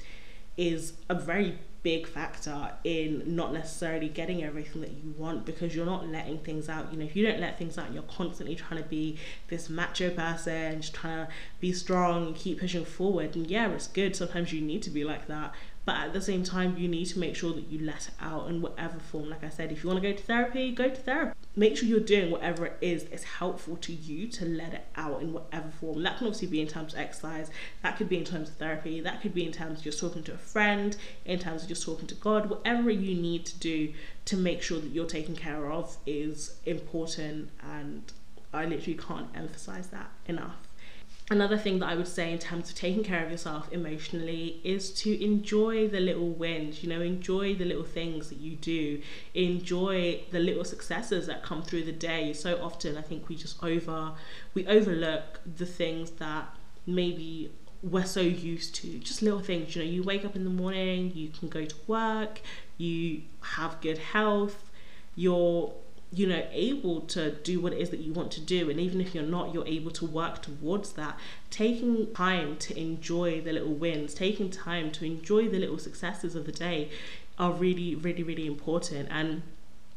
is 0.57 0.93
a 1.09 1.15
very 1.15 1.59
big 1.85 2.07
factor 2.07 2.71
in 2.83 3.21
not 3.35 3.53
necessarily 3.53 4.09
getting 4.09 4.43
everything 4.43 4.81
that 4.81 4.89
you 4.89 5.13
want 5.19 5.45
because 5.45 5.75
you're 5.75 5.85
not 5.85 6.07
letting 6.07 6.39
things 6.39 6.67
out. 6.67 6.91
You 6.91 6.97
know, 6.97 7.05
if 7.05 7.15
you 7.15 7.23
don't 7.27 7.39
let 7.39 7.59
things 7.59 7.77
out, 7.77 7.93
you're 7.93 8.01
constantly 8.03 8.55
trying 8.55 8.81
to 8.81 8.89
be 8.89 9.19
this 9.49 9.69
macho 9.69 10.09
person, 10.09 10.81
just 10.81 10.95
trying 10.95 11.27
to 11.27 11.31
be 11.59 11.71
strong 11.71 12.25
and 12.25 12.35
keep 12.35 12.59
pushing 12.59 12.85
forward. 12.85 13.35
And 13.35 13.45
yeah, 13.45 13.69
it's 13.69 13.85
good. 13.85 14.15
Sometimes 14.15 14.51
you 14.51 14.61
need 14.61 14.81
to 14.81 14.89
be 14.89 15.03
like 15.03 15.27
that. 15.27 15.53
But 15.85 15.97
at 15.97 16.13
the 16.13 16.21
same 16.21 16.43
time, 16.43 16.77
you 16.77 16.87
need 16.87 17.05
to 17.05 17.19
make 17.19 17.35
sure 17.35 17.53
that 17.53 17.67
you 17.67 17.85
let 17.85 18.07
it 18.07 18.13
out 18.19 18.49
in 18.49 18.59
whatever 18.61 18.97
form. 18.97 19.29
Like 19.29 19.43
I 19.43 19.49
said, 19.49 19.71
if 19.71 19.83
you 19.83 19.89
want 19.89 20.01
to 20.01 20.09
go 20.11 20.17
to 20.17 20.23
therapy, 20.23 20.71
go 20.71 20.89
to 20.89 20.95
therapy. 20.95 21.37
Make 21.55 21.77
sure 21.77 21.87
you're 21.87 21.99
doing 21.99 22.31
whatever 22.31 22.65
it 22.65 22.77
is 22.81 23.03
is 23.03 23.23
helpful 23.23 23.77
to 23.77 23.93
you 23.93 24.27
to 24.29 24.45
let 24.45 24.73
it 24.73 24.85
out 24.95 25.21
in 25.21 25.31
whatever 25.31 25.69
form. 25.69 26.01
That 26.01 26.17
can 26.17 26.27
obviously 26.27 26.47
be 26.47 26.59
in 26.59 26.67
terms 26.67 26.93
of 26.93 26.99
exercise, 26.99 27.51
that 27.83 27.97
could 27.97 28.09
be 28.09 28.17
in 28.17 28.25
terms 28.25 28.49
of 28.49 28.55
therapy, 28.55 28.99
that 28.99 29.21
could 29.21 29.33
be 29.33 29.45
in 29.45 29.51
terms 29.51 29.79
of 29.79 29.83
just 29.83 29.99
talking 29.99 30.23
to 30.23 30.33
a 30.33 30.37
friend, 30.37 30.97
in 31.23 31.37
terms 31.37 31.61
of 31.61 31.69
just 31.69 31.85
talking 31.85 32.07
to 32.07 32.15
God, 32.15 32.49
whatever 32.49 32.89
you 32.89 33.15
need 33.15 33.45
to 33.45 33.59
do 33.59 33.93
to 34.25 34.35
make 34.35 34.63
sure 34.63 34.79
that 34.79 34.89
you're 34.89 35.05
taken 35.05 35.35
care 35.35 35.71
of 35.71 35.97
is 36.07 36.57
important. 36.65 37.51
And 37.61 38.11
I 38.51 38.65
literally 38.65 38.97
can't 38.97 39.27
emphasize 39.35 39.87
that 39.87 40.09
enough 40.25 40.64
another 41.31 41.57
thing 41.57 41.79
that 41.79 41.87
I 41.87 41.95
would 41.95 42.07
say 42.07 42.31
in 42.31 42.37
terms 42.37 42.69
of 42.69 42.75
taking 42.75 43.03
care 43.03 43.23
of 43.25 43.31
yourself 43.31 43.71
emotionally 43.71 44.61
is 44.63 44.91
to 45.01 45.23
enjoy 45.23 45.87
the 45.87 45.99
little 45.99 46.29
wins, 46.29 46.83
you 46.83 46.89
know, 46.89 47.01
enjoy 47.01 47.55
the 47.55 47.65
little 47.65 47.83
things 47.83 48.29
that 48.29 48.37
you 48.37 48.55
do, 48.55 49.01
enjoy 49.33 50.21
the 50.31 50.39
little 50.39 50.63
successes 50.63 51.25
that 51.27 51.41
come 51.41 51.63
through 51.63 51.83
the 51.83 51.91
day. 51.91 52.33
So 52.33 52.61
often 52.61 52.97
I 52.97 53.01
think 53.01 53.27
we 53.27 53.35
just 53.35 53.61
over 53.63 54.11
we 54.53 54.67
overlook 54.67 55.39
the 55.57 55.65
things 55.65 56.11
that 56.11 56.55
maybe 56.85 57.51
we're 57.81 58.05
so 58.05 58.21
used 58.21 58.75
to. 58.75 58.99
Just 58.99 59.21
little 59.21 59.39
things, 59.39 59.75
you 59.75 59.83
know, 59.83 59.89
you 59.89 60.03
wake 60.03 60.25
up 60.25 60.35
in 60.35 60.43
the 60.43 60.49
morning, 60.49 61.11
you 61.15 61.29
can 61.29 61.49
go 61.49 61.65
to 61.65 61.75
work, 61.87 62.41
you 62.77 63.23
have 63.41 63.81
good 63.81 63.97
health, 63.97 64.69
you're 65.15 65.73
you 66.15 66.25
know 66.25 66.47
able 66.51 67.01
to 67.01 67.31
do 67.31 67.59
what 67.59 67.73
it 67.73 67.79
is 67.79 67.89
that 67.89 67.99
you 67.99 68.13
want 68.13 68.31
to 68.31 68.41
do. 68.41 68.69
And 68.69 68.79
even 68.79 69.01
if 69.01 69.13
you're 69.13 69.23
not 69.23 69.53
you're 69.53 69.67
able 69.67 69.91
to 69.91 70.05
work 70.05 70.41
towards 70.41 70.93
that. 70.93 71.19
Taking 71.49 72.13
time 72.13 72.57
to 72.57 72.79
enjoy 72.79 73.41
the 73.41 73.53
little 73.53 73.73
wins 73.73 74.13
taking 74.13 74.49
time 74.49 74.91
to 74.91 75.05
enjoy 75.05 75.49
the 75.49 75.59
little 75.59 75.77
successes 75.77 76.35
of 76.35 76.45
the 76.45 76.51
day 76.51 76.89
are 77.37 77.51
really 77.51 77.95
really 77.95 78.23
really 78.23 78.47
important. 78.47 79.09
And 79.11 79.43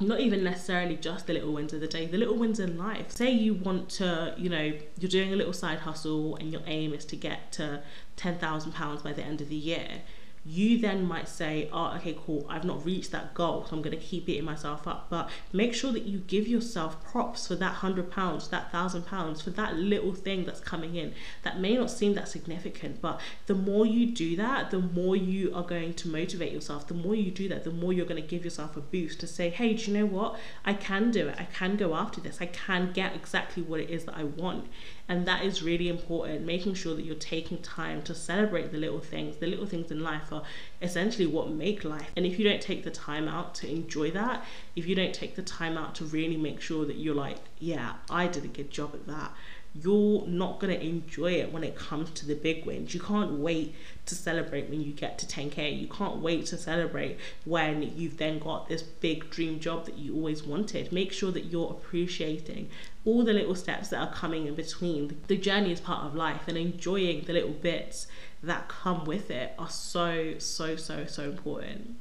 not 0.01 0.21
even 0.21 0.45
necessarily 0.45 0.97
just 0.97 1.27
the 1.27 1.33
little 1.33 1.53
wins 1.53 1.73
of 1.73 1.81
the 1.81 1.89
day, 1.89 2.07
the 2.07 2.19
little 2.19 2.37
wins 2.37 2.61
in 2.61 2.79
life. 2.79 3.11
Say 3.11 3.33
you 3.33 3.55
want 3.55 3.89
to, 3.91 4.33
you 4.39 4.49
know, 4.49 4.73
you're 4.99 5.11
doing 5.11 5.33
a 5.33 5.37
little 5.37 5.53
side 5.53 5.81
hustle 5.81 6.37
and 6.37 6.53
your 6.53 6.63
aim 6.67 6.95
is 6.95 7.05
to 7.07 7.17
get 7.17 7.51
to 7.53 7.83
£10,000 8.17 9.03
by 9.03 9.13
the 9.13 9.25
end 9.25 9.41
of 9.41 9.49
the 9.49 9.57
year 9.57 10.03
you 10.45 10.78
then 10.78 11.07
might 11.07 11.28
say, 11.28 11.68
oh, 11.73 11.95
okay, 11.97 12.16
cool, 12.26 12.47
I've 12.49 12.64
not 12.64 12.85
reached 12.85 13.11
that 13.12 13.35
goal, 13.35 13.64
so 13.64 13.76
I'm 13.76 13.83
going 13.83 13.97
to 13.97 14.02
keep 14.02 14.26
beating 14.26 14.45
myself 14.45 14.87
up. 14.87 15.07
But 15.11 15.28
make 15.52 15.75
sure 15.75 15.92
that 15.92 16.04
you 16.04 16.18
give 16.18 16.47
yourself 16.47 17.02
props 17.04 17.47
for 17.49 17.54
that 17.57 17.75
hundred 17.75 18.11
pounds, 18.11 18.49
that 18.49 18.73
thousand 18.73 19.07
pounds, 19.07 19.42
for 19.42 19.50
that 19.50 19.76
little 19.76 20.14
thing 20.14 20.45
that's 20.45 20.61
coming 20.61 20.95
in 20.95 21.14
that 21.42 21.59
may 21.61 21.76
not 21.76 21.90
seem 21.90 22.14
that 22.14 22.28
significant. 22.28 23.00
But 23.00 23.21
the 23.47 23.54
more 23.54 23.87
you 23.87 24.07
do 24.07 24.37
that, 24.37 24.71
the 24.71 24.80
more 24.80 25.16
you 25.16 25.54
are 25.54 25.62
going 25.62 25.95
to 25.95 26.09
motivate 26.09 26.52
yourself. 26.52 26.87
The 26.87 26.95
more 26.95 27.14
you 27.14 27.30
do 27.30 27.49
that, 27.49 27.64
the 27.64 27.71
more 27.71 27.92
you're 27.92 28.07
going 28.07 28.23
to 28.23 28.28
give 28.28 28.45
yourself 28.45 28.76
a 28.76 28.80
boost 28.80 29.21
to 29.21 29.26
say, 29.26 29.50
hey, 29.50 29.75
do 29.75 29.90
you 29.90 29.99
know 29.99 30.07
what? 30.07 30.38
I 30.64 30.75
can 30.75 31.11
do 31.11 31.28
it. 31.28 31.37
I 31.38 31.45
can 31.45 31.76
go 31.76 31.95
after 31.95 32.21
this. 32.21 32.38
I 32.40 32.47
can 32.47 32.92
get 32.92 33.14
exactly 33.14 33.62
what 33.62 33.80
it 33.80 33.90
is 33.90 34.04
that 34.04 34.16
I 34.16 34.25
want. 34.25 34.66
And 35.09 35.27
that 35.27 35.43
is 35.43 35.62
really 35.62 35.88
important, 35.88 36.45
making 36.45 36.75
sure 36.75 36.95
that 36.95 37.05
you're 37.05 37.15
taking 37.15 37.59
time 37.59 38.03
to 38.03 38.15
celebrate 38.15 38.73
the 38.73 38.77
little 38.77 39.00
things. 39.00 39.38
The 39.38 39.47
little 39.47 39.65
things 39.65 39.91
in 39.91 40.00
life 40.00 40.31
are 40.31 40.43
essentially 40.83 41.27
what 41.27 41.50
make 41.50 41.83
life. 41.83 42.11
And 42.15 42.27
if 42.27 42.38
you 42.38 42.45
don't 42.45 42.61
take 42.61 42.85
the 42.85 42.91
time 42.91 43.27
out 43.27 43.55
to 43.57 43.71
enjoy 43.71 44.11
that, 44.11 44.45
if 44.77 44.87
you 44.87 44.95
don't 44.95 45.15
take 45.15 45.35
the 45.35 45.43
time 45.43 45.79
out 45.79 45.95
to 45.97 46.05
really 46.05 46.37
make 46.37 46.61
sure 46.61 46.85
that 46.85 46.97
you're 46.97 47.15
like, 47.15 47.38
yeah, 47.59 47.95
I 48.11 48.27
did 48.27 48.45
a 48.45 48.49
good 48.49 48.71
job 48.71 48.91
at 48.95 49.07
that, 49.07 49.33
you're 49.75 50.27
not 50.27 50.59
going 50.59 50.77
to 50.77 50.85
enjoy 50.85 51.33
it 51.33 51.53
when 51.53 51.63
it 51.63 51.77
comes 51.77 52.11
to 52.11 52.27
the 52.27 52.35
big 52.35 52.65
wins. 52.65 52.95
You 52.95 53.01
can't 53.01 53.33
wait 53.33 53.75
to 54.07 54.15
celebrate 54.15 54.69
when 54.69 54.81
you 54.81 54.93
get 54.93 55.19
to 55.19 55.27
10k. 55.27 55.79
You 55.81 55.87
can't 55.89 56.17
wait 56.17 56.47
to 56.47 56.57
celebrate 56.57 57.19
when 57.45 57.83
you've 57.97 58.17
then 58.17 58.39
got 58.39 58.69
this 58.69 58.83
big 58.83 59.31
dream 59.31 59.61
job 59.61 59.85
that 59.87 59.99
you 59.99 60.15
always 60.15 60.43
wanted. 60.43 60.91
Make 60.93 61.13
sure 61.13 61.31
that 61.33 61.47
you're 61.47 61.71
appreciating 61.71 62.71
all 63.05 63.25
the 63.25 63.33
little 63.33 63.55
steps 63.55 63.89
that 63.89 64.01
are 64.01 64.13
coming 64.13 64.47
in 64.47 64.55
between. 64.55 65.21
The 65.29 65.37
journey 65.37 65.73
is 65.73 65.81
part 65.81 66.05
of 66.05 66.15
life 66.15 66.49
and 66.49 66.57
enjoying 66.57 67.23
the 67.23 67.35
little 67.35 67.51
bits 67.51 68.07
that 68.43 68.69
come 68.69 69.05
with 69.05 69.31
it 69.31 69.55
are 69.59 69.71
so, 69.71 70.35
so, 70.39 70.77
so, 70.77 71.07
so 71.07 71.25
important. 71.25 71.97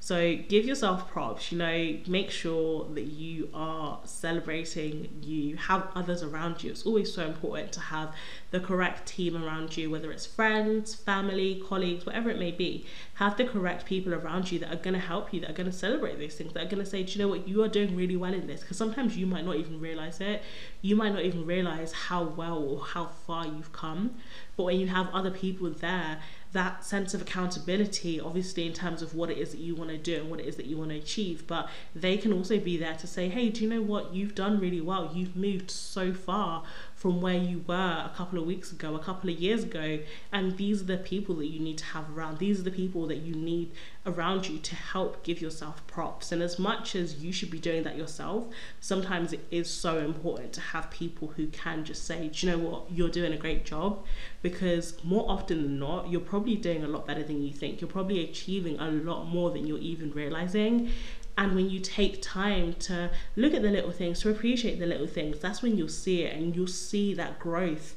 So 0.00 0.36
give 0.48 0.64
yourself 0.64 1.10
props, 1.10 1.50
you 1.50 1.58
know, 1.58 1.98
make 2.06 2.30
sure 2.30 2.86
that 2.94 3.06
you 3.06 3.50
are 3.52 3.98
celebrating, 4.04 5.08
you 5.22 5.56
have 5.56 5.88
others 5.94 6.22
around 6.22 6.62
you. 6.62 6.70
It's 6.70 6.86
always 6.86 7.12
so 7.12 7.26
important 7.26 7.72
to 7.72 7.80
have 7.80 8.14
the 8.50 8.60
correct 8.60 9.06
team 9.06 9.36
around 9.36 9.76
you, 9.76 9.90
whether 9.90 10.10
it's 10.12 10.24
friends, 10.24 10.94
family, 10.94 11.62
colleagues, 11.68 12.06
whatever 12.06 12.30
it 12.30 12.38
may 12.38 12.52
be. 12.52 12.86
Have 13.14 13.36
the 13.36 13.44
correct 13.44 13.84
people 13.84 14.14
around 14.14 14.52
you 14.52 14.60
that 14.60 14.72
are 14.72 14.76
going 14.76 14.94
to 14.94 15.00
help 15.00 15.34
you, 15.34 15.40
that 15.40 15.50
are 15.50 15.54
going 15.54 15.70
to 15.70 15.76
celebrate 15.76 16.18
these 16.18 16.36
things, 16.36 16.52
that 16.52 16.62
are 16.62 16.70
going 16.70 16.82
to 16.82 16.88
say, 16.88 17.02
do 17.02 17.12
you 17.12 17.18
know 17.18 17.28
what, 17.28 17.48
you 17.48 17.62
are 17.64 17.68
doing 17.68 17.96
really 17.96 18.16
well 18.16 18.32
in 18.32 18.46
this. 18.46 18.60
Because 18.60 18.76
sometimes 18.76 19.16
you 19.16 19.26
might 19.26 19.44
not 19.44 19.56
even 19.56 19.80
realize 19.80 20.20
it. 20.20 20.42
You 20.80 20.94
might 20.94 21.12
not 21.12 21.24
even 21.24 21.44
realize 21.44 21.92
how 21.92 22.22
well 22.22 22.58
or 22.58 22.84
how 22.84 23.06
far 23.06 23.46
you've 23.46 23.72
come. 23.72 24.14
But 24.56 24.62
when 24.62 24.80
you 24.80 24.86
have 24.86 25.08
other 25.12 25.30
people 25.30 25.70
there 25.70 26.20
that 26.52 26.84
sense 26.84 27.14
of 27.14 27.22
accountability, 27.22 28.20
obviously, 28.20 28.66
in 28.66 28.72
terms 28.72 29.02
of 29.02 29.14
what 29.14 29.30
it 29.30 29.38
is 29.38 29.50
that 29.50 29.60
you 29.60 29.74
want 29.74 29.90
to 29.90 29.98
do 29.98 30.16
and 30.16 30.30
what 30.30 30.40
it 30.40 30.46
is 30.46 30.56
that 30.56 30.66
you 30.66 30.76
want 30.76 30.90
to 30.90 30.96
achieve. 30.96 31.46
But 31.46 31.68
they 31.94 32.16
can 32.16 32.32
also 32.32 32.58
be 32.58 32.76
there 32.76 32.94
to 32.94 33.06
say, 33.06 33.28
hey, 33.28 33.50
do 33.50 33.62
you 33.62 33.70
know 33.70 33.82
what? 33.82 34.14
You've 34.14 34.34
done 34.34 34.58
really 34.58 34.80
well. 34.80 35.10
You've 35.12 35.36
moved 35.36 35.70
so 35.70 36.12
far 36.12 36.62
from 36.98 37.20
where 37.20 37.36
you 37.36 37.64
were 37.68 38.02
a 38.04 38.10
couple 38.16 38.40
of 38.40 38.44
weeks 38.44 38.72
ago, 38.72 38.96
a 38.96 38.98
couple 38.98 39.30
of 39.30 39.38
years 39.38 39.62
ago. 39.62 40.00
And 40.32 40.56
these 40.56 40.82
are 40.82 40.86
the 40.86 40.96
people 40.96 41.36
that 41.36 41.46
you 41.46 41.60
need 41.60 41.78
to 41.78 41.84
have 41.84 42.10
around. 42.10 42.38
These 42.38 42.58
are 42.58 42.64
the 42.64 42.72
people 42.72 43.06
that 43.06 43.18
you 43.18 43.36
need 43.36 43.70
around 44.04 44.48
you 44.48 44.58
to 44.58 44.74
help 44.74 45.22
give 45.22 45.40
yourself 45.40 45.86
props. 45.86 46.32
And 46.32 46.42
as 46.42 46.58
much 46.58 46.96
as 46.96 47.22
you 47.22 47.32
should 47.32 47.52
be 47.52 47.60
doing 47.60 47.84
that 47.84 47.96
yourself, 47.96 48.48
sometimes 48.80 49.32
it 49.32 49.46
is 49.52 49.70
so 49.70 49.98
important 49.98 50.52
to 50.54 50.60
have 50.60 50.90
people 50.90 51.28
who 51.28 51.46
can 51.46 51.84
just 51.84 52.04
say, 52.04 52.28
Do 52.28 52.46
you 52.46 52.52
know 52.52 52.58
what? 52.58 52.90
You're 52.90 53.10
doing 53.10 53.32
a 53.32 53.36
great 53.36 53.64
job. 53.64 54.04
Because 54.42 55.02
more 55.04 55.30
often 55.30 55.62
than 55.62 55.78
not, 55.78 56.10
you're 56.10 56.20
probably 56.20 56.56
doing 56.56 56.82
a 56.82 56.88
lot 56.88 57.06
better 57.06 57.22
than 57.22 57.42
you 57.42 57.52
think. 57.52 57.80
You're 57.80 57.90
probably 57.90 58.24
achieving 58.24 58.76
a 58.80 58.90
lot 58.90 59.24
more 59.24 59.52
than 59.52 59.68
you're 59.68 59.78
even 59.78 60.10
realizing. 60.10 60.90
And 61.38 61.54
when 61.54 61.70
you 61.70 61.78
take 61.78 62.20
time 62.20 62.74
to 62.80 63.10
look 63.36 63.54
at 63.54 63.62
the 63.62 63.70
little 63.70 63.92
things, 63.92 64.20
to 64.22 64.30
appreciate 64.30 64.80
the 64.80 64.86
little 64.86 65.06
things, 65.06 65.38
that's 65.38 65.62
when 65.62 65.78
you'll 65.78 65.88
see 65.88 66.24
it 66.24 66.34
and 66.34 66.54
you'll 66.54 66.66
see 66.66 67.14
that 67.14 67.38
growth 67.38 67.94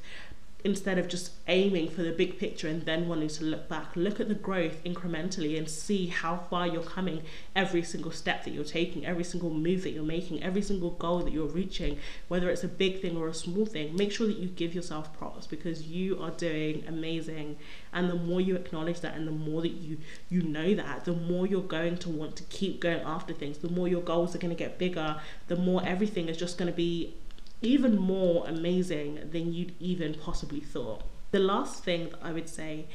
instead 0.64 0.98
of 0.98 1.08
just 1.08 1.32
aiming 1.48 1.88
for 1.88 2.02
the 2.02 2.12
big 2.12 2.38
picture 2.38 2.68
and 2.68 2.82
then 2.82 3.08
wanting 3.08 3.28
to 3.28 3.44
look 3.44 3.68
back. 3.68 3.94
Look 3.96 4.20
at 4.20 4.28
the 4.28 4.34
growth 4.34 4.82
incrementally 4.84 5.58
and 5.58 5.68
see 5.68 6.06
how 6.06 6.46
far 6.48 6.66
you're 6.66 6.82
coming 6.82 7.22
every 7.56 7.82
single 7.82 8.12
step 8.12 8.44
that 8.44 8.52
you're 8.54 8.64
taking, 8.64 9.04
every 9.04 9.24
single 9.24 9.50
move 9.50 9.82
that 9.82 9.90
you're 9.90 10.04
making, 10.04 10.42
every 10.42 10.62
single 10.62 10.90
goal 10.90 11.20
that 11.20 11.32
you're 11.32 11.46
reaching, 11.46 11.98
whether 12.28 12.48
it's 12.48 12.64
a 12.64 12.68
big 12.68 13.00
thing 13.00 13.16
or 13.16 13.28
a 13.28 13.34
small 13.34 13.66
thing. 13.66 13.96
Make 13.96 14.12
sure 14.12 14.26
that 14.26 14.36
you 14.36 14.48
give 14.48 14.74
yourself 14.74 15.16
props 15.18 15.46
because 15.46 15.86
you 15.88 16.22
are 16.22 16.30
doing 16.30 16.84
amazing. 16.86 17.56
And 17.92 18.08
the 18.08 18.14
more 18.14 18.40
you 18.40 18.54
acknowledge 18.54 19.00
that 19.00 19.16
and 19.16 19.26
the 19.26 19.32
more 19.32 19.62
that 19.62 19.72
you 19.72 19.98
you 20.28 20.42
know 20.42 20.74
that, 20.74 21.04
the 21.04 21.12
more 21.12 21.46
you're 21.46 21.60
going 21.60 21.98
to 21.98 22.08
want 22.08 22.36
to 22.36 22.44
keep 22.44 22.80
going 22.80 23.00
after 23.00 23.34
things, 23.34 23.58
the 23.58 23.68
more 23.68 23.88
your 23.88 24.00
goals 24.00 24.34
are 24.34 24.38
going 24.38 24.54
to 24.54 24.58
get 24.58 24.78
bigger, 24.78 25.20
the 25.48 25.56
more 25.56 25.82
everything 25.84 26.28
is 26.28 26.36
just 26.36 26.56
going 26.56 26.70
to 26.70 26.76
be 26.76 27.14
even 27.62 27.98
more 27.98 28.46
amazing 28.46 29.30
than 29.30 29.52
you'd 29.52 29.74
even 29.80 30.14
possibly 30.14 30.60
thought. 30.60 31.02
The 31.30 31.38
last 31.38 31.84
thing 31.84 32.10
that 32.10 32.18
I 32.22 32.32
would 32.32 32.48
say 32.48 32.86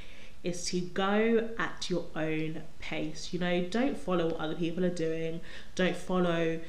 is 0.44 0.66
to 0.66 0.80
go 0.82 1.50
at 1.58 1.90
your 1.90 2.06
own 2.16 2.62
pace. 2.80 3.34
You 3.34 3.40
know, 3.40 3.64
don't 3.64 3.98
follow 3.98 4.28
what 4.28 4.40
other 4.40 4.56
people 4.56 4.86
are 4.86 4.90
doing, 4.90 5.42
don't 5.76 5.96
follow 5.96 6.60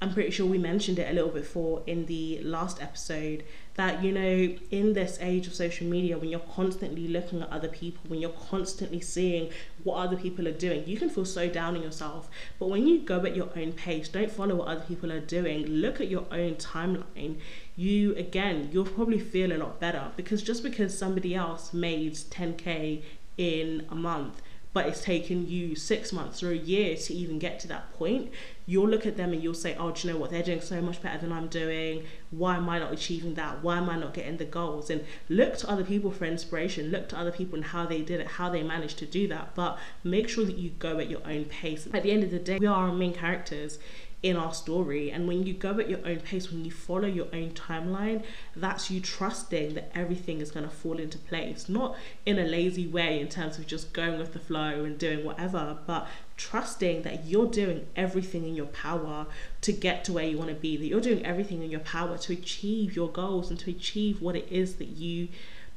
I'm 0.00 0.12
pretty 0.12 0.30
sure 0.30 0.44
we 0.44 0.58
mentioned 0.58 0.98
it 0.98 1.10
a 1.10 1.14
little 1.14 1.30
before 1.30 1.82
in 1.86 2.04
the 2.04 2.38
last 2.42 2.82
episode 2.82 3.44
that 3.76 4.04
you 4.04 4.12
know 4.12 4.54
in 4.70 4.92
this 4.92 5.16
age 5.22 5.46
of 5.46 5.54
social 5.54 5.86
media 5.86 6.18
when 6.18 6.28
you're 6.28 6.40
constantly 6.40 7.08
looking 7.08 7.40
at 7.40 7.48
other 7.48 7.68
people 7.68 8.02
when 8.08 8.20
you're 8.20 8.30
constantly 8.30 9.00
seeing 9.00 9.50
what 9.84 9.96
other 9.96 10.16
people 10.16 10.46
are 10.46 10.52
doing 10.52 10.86
you 10.86 10.98
can 10.98 11.08
feel 11.08 11.24
so 11.24 11.48
down 11.48 11.76
on 11.76 11.82
yourself. 11.82 12.28
But 12.58 12.68
when 12.68 12.86
you 12.86 13.00
go 13.00 13.24
at 13.24 13.34
your 13.34 13.48
own 13.56 13.72
pace 13.72 14.08
don't 14.08 14.30
follow 14.30 14.56
what 14.56 14.68
other 14.68 14.84
people 14.86 15.10
are 15.10 15.20
doing 15.20 15.64
look 15.64 15.98
at 15.98 16.08
your 16.08 16.26
own 16.30 16.56
timeline 16.56 17.36
you 17.74 18.14
again 18.16 18.68
you'll 18.72 18.84
probably 18.84 19.18
feel 19.18 19.50
a 19.50 19.56
lot 19.56 19.80
better 19.80 20.10
because 20.14 20.42
just 20.42 20.62
because 20.62 20.96
somebody 20.96 21.34
else 21.34 21.72
made 21.72 22.14
10k 22.14 23.02
in 23.38 23.86
a 23.90 23.94
month 23.94 24.42
but 24.76 24.84
it's 24.84 25.02
taken 25.02 25.48
you 25.48 25.74
six 25.74 26.12
months 26.12 26.42
or 26.42 26.50
a 26.50 26.54
year 26.54 26.94
to 26.94 27.14
even 27.14 27.38
get 27.38 27.58
to 27.58 27.66
that 27.66 27.90
point, 27.94 28.30
you'll 28.66 28.86
look 28.86 29.06
at 29.06 29.16
them 29.16 29.32
and 29.32 29.42
you'll 29.42 29.54
say, 29.54 29.74
Oh, 29.78 29.90
do 29.90 30.06
you 30.06 30.12
know 30.12 30.20
what? 30.20 30.30
They're 30.30 30.42
doing 30.42 30.60
so 30.60 30.82
much 30.82 31.00
better 31.00 31.16
than 31.16 31.32
I'm 31.32 31.46
doing. 31.46 32.04
Why 32.30 32.56
am 32.56 32.68
I 32.68 32.78
not 32.78 32.92
achieving 32.92 33.32
that? 33.36 33.62
Why 33.62 33.78
am 33.78 33.88
I 33.88 33.96
not 33.98 34.12
getting 34.12 34.36
the 34.36 34.44
goals? 34.44 34.90
And 34.90 35.02
look 35.30 35.56
to 35.60 35.70
other 35.70 35.82
people 35.82 36.10
for 36.10 36.26
inspiration. 36.26 36.90
Look 36.90 37.08
to 37.08 37.18
other 37.18 37.32
people 37.32 37.54
and 37.54 37.64
how 37.64 37.86
they 37.86 38.02
did 38.02 38.20
it, 38.20 38.26
how 38.26 38.50
they 38.50 38.62
managed 38.62 38.98
to 38.98 39.06
do 39.06 39.26
that. 39.28 39.54
But 39.54 39.78
make 40.04 40.28
sure 40.28 40.44
that 40.44 40.58
you 40.58 40.68
go 40.78 40.98
at 40.98 41.08
your 41.08 41.26
own 41.26 41.46
pace. 41.46 41.88
At 41.94 42.02
the 42.02 42.10
end 42.10 42.22
of 42.22 42.30
the 42.30 42.38
day, 42.38 42.58
we 42.58 42.66
are 42.66 42.88
our 42.88 42.92
main 42.92 43.14
characters 43.14 43.78
in 44.26 44.36
our 44.36 44.52
story. 44.52 45.12
And 45.12 45.28
when 45.28 45.46
you 45.46 45.54
go 45.54 45.78
at 45.78 45.88
your 45.88 46.00
own 46.04 46.18
pace, 46.18 46.50
when 46.50 46.64
you 46.64 46.72
follow 46.72 47.06
your 47.06 47.28
own 47.32 47.50
timeline, 47.50 48.24
that's 48.56 48.90
you 48.90 49.00
trusting 49.00 49.74
that 49.74 49.92
everything 49.94 50.40
is 50.40 50.50
going 50.50 50.68
to 50.68 50.74
fall 50.74 50.98
into 50.98 51.16
place. 51.16 51.68
Not 51.68 51.96
in 52.24 52.38
a 52.38 52.44
lazy 52.44 52.88
way 52.88 53.20
in 53.20 53.28
terms 53.28 53.56
of 53.56 53.68
just 53.68 53.92
going 53.92 54.18
with 54.18 54.32
the 54.32 54.40
flow 54.40 54.84
and 54.84 54.98
doing 54.98 55.24
whatever, 55.24 55.78
but 55.86 56.08
trusting 56.36 57.02
that 57.02 57.24
you're 57.24 57.46
doing 57.46 57.86
everything 57.94 58.44
in 58.44 58.56
your 58.56 58.66
power 58.66 59.26
to 59.60 59.72
get 59.72 60.04
to 60.04 60.12
where 60.12 60.26
you 60.26 60.36
want 60.36 60.50
to 60.50 60.56
be, 60.56 60.76
that 60.76 60.86
you're 60.86 61.00
doing 61.00 61.24
everything 61.24 61.62
in 61.62 61.70
your 61.70 61.80
power 61.80 62.18
to 62.18 62.32
achieve 62.32 62.96
your 62.96 63.08
goals 63.08 63.48
and 63.48 63.60
to 63.60 63.70
achieve 63.70 64.20
what 64.20 64.34
it 64.34 64.48
is 64.50 64.74
that 64.76 64.88
you 64.88 65.28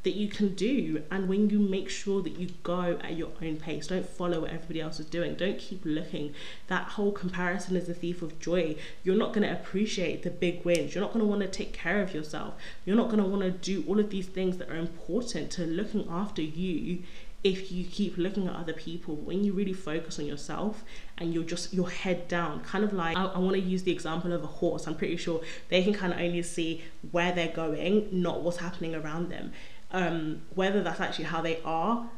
that 0.03 0.15
you 0.15 0.27
can 0.27 0.55
do. 0.55 1.03
And 1.11 1.27
when 1.27 1.49
you 1.49 1.59
make 1.59 1.89
sure 1.89 2.21
that 2.21 2.37
you 2.37 2.49
go 2.63 2.97
at 3.01 3.17
your 3.17 3.29
own 3.41 3.57
pace, 3.57 3.87
don't 3.87 4.07
follow 4.07 4.41
what 4.41 4.51
everybody 4.51 4.81
else 4.81 4.99
is 4.99 5.05
doing, 5.05 5.35
don't 5.35 5.59
keep 5.59 5.81
looking. 5.83 6.33
That 6.67 6.89
whole 6.89 7.11
comparison 7.11 7.75
is 7.75 7.89
a 7.89 7.93
thief 7.93 8.21
of 8.21 8.39
joy. 8.39 8.75
You're 9.03 9.17
not 9.17 9.33
going 9.33 9.47
to 9.47 9.53
appreciate 9.53 10.23
the 10.23 10.29
big 10.29 10.63
wins. 10.63 10.95
You're 10.95 11.03
not 11.03 11.13
going 11.13 11.25
to 11.25 11.29
want 11.29 11.41
to 11.41 11.47
take 11.47 11.73
care 11.73 12.01
of 12.01 12.13
yourself. 12.13 12.53
You're 12.85 12.95
not 12.95 13.09
going 13.09 13.21
to 13.21 13.29
want 13.29 13.41
to 13.41 13.51
do 13.51 13.83
all 13.87 13.99
of 13.99 14.09
these 14.09 14.27
things 14.27 14.57
that 14.57 14.69
are 14.69 14.75
important 14.75 15.51
to 15.51 15.65
looking 15.65 16.07
after 16.09 16.41
you 16.41 17.03
if 17.43 17.71
you 17.71 17.85
keep 17.85 18.17
looking 18.17 18.47
at 18.47 18.55
other 18.55 18.73
people 18.73 19.15
when 19.15 19.43
you 19.45 19.53
really 19.53 19.73
focus 19.73 20.19
on 20.19 20.25
yourself 20.25 20.83
and 21.17 21.33
you're 21.33 21.43
just 21.43 21.73
your 21.73 21.89
head 21.89 22.27
down 22.27 22.59
kind 22.61 22.83
of 22.83 22.91
like 22.91 23.15
i, 23.15 23.25
I 23.25 23.39
want 23.39 23.53
to 23.53 23.61
use 23.61 23.83
the 23.83 23.93
example 23.93 24.33
of 24.33 24.43
a 24.43 24.47
horse 24.47 24.87
i'm 24.87 24.95
pretty 24.95 25.15
sure 25.15 25.41
they 25.69 25.81
can 25.81 25.93
kind 25.93 26.11
of 26.11 26.19
only 26.19 26.41
see 26.43 26.83
where 27.11 27.31
they're 27.31 27.47
going 27.47 28.09
not 28.11 28.41
what's 28.41 28.57
happening 28.57 28.93
around 28.93 29.29
them 29.29 29.53
um, 29.91 30.41
whether 30.55 30.81
that's 30.81 30.99
actually 30.99 31.25
how 31.25 31.41
they 31.41 31.59
are 31.63 32.09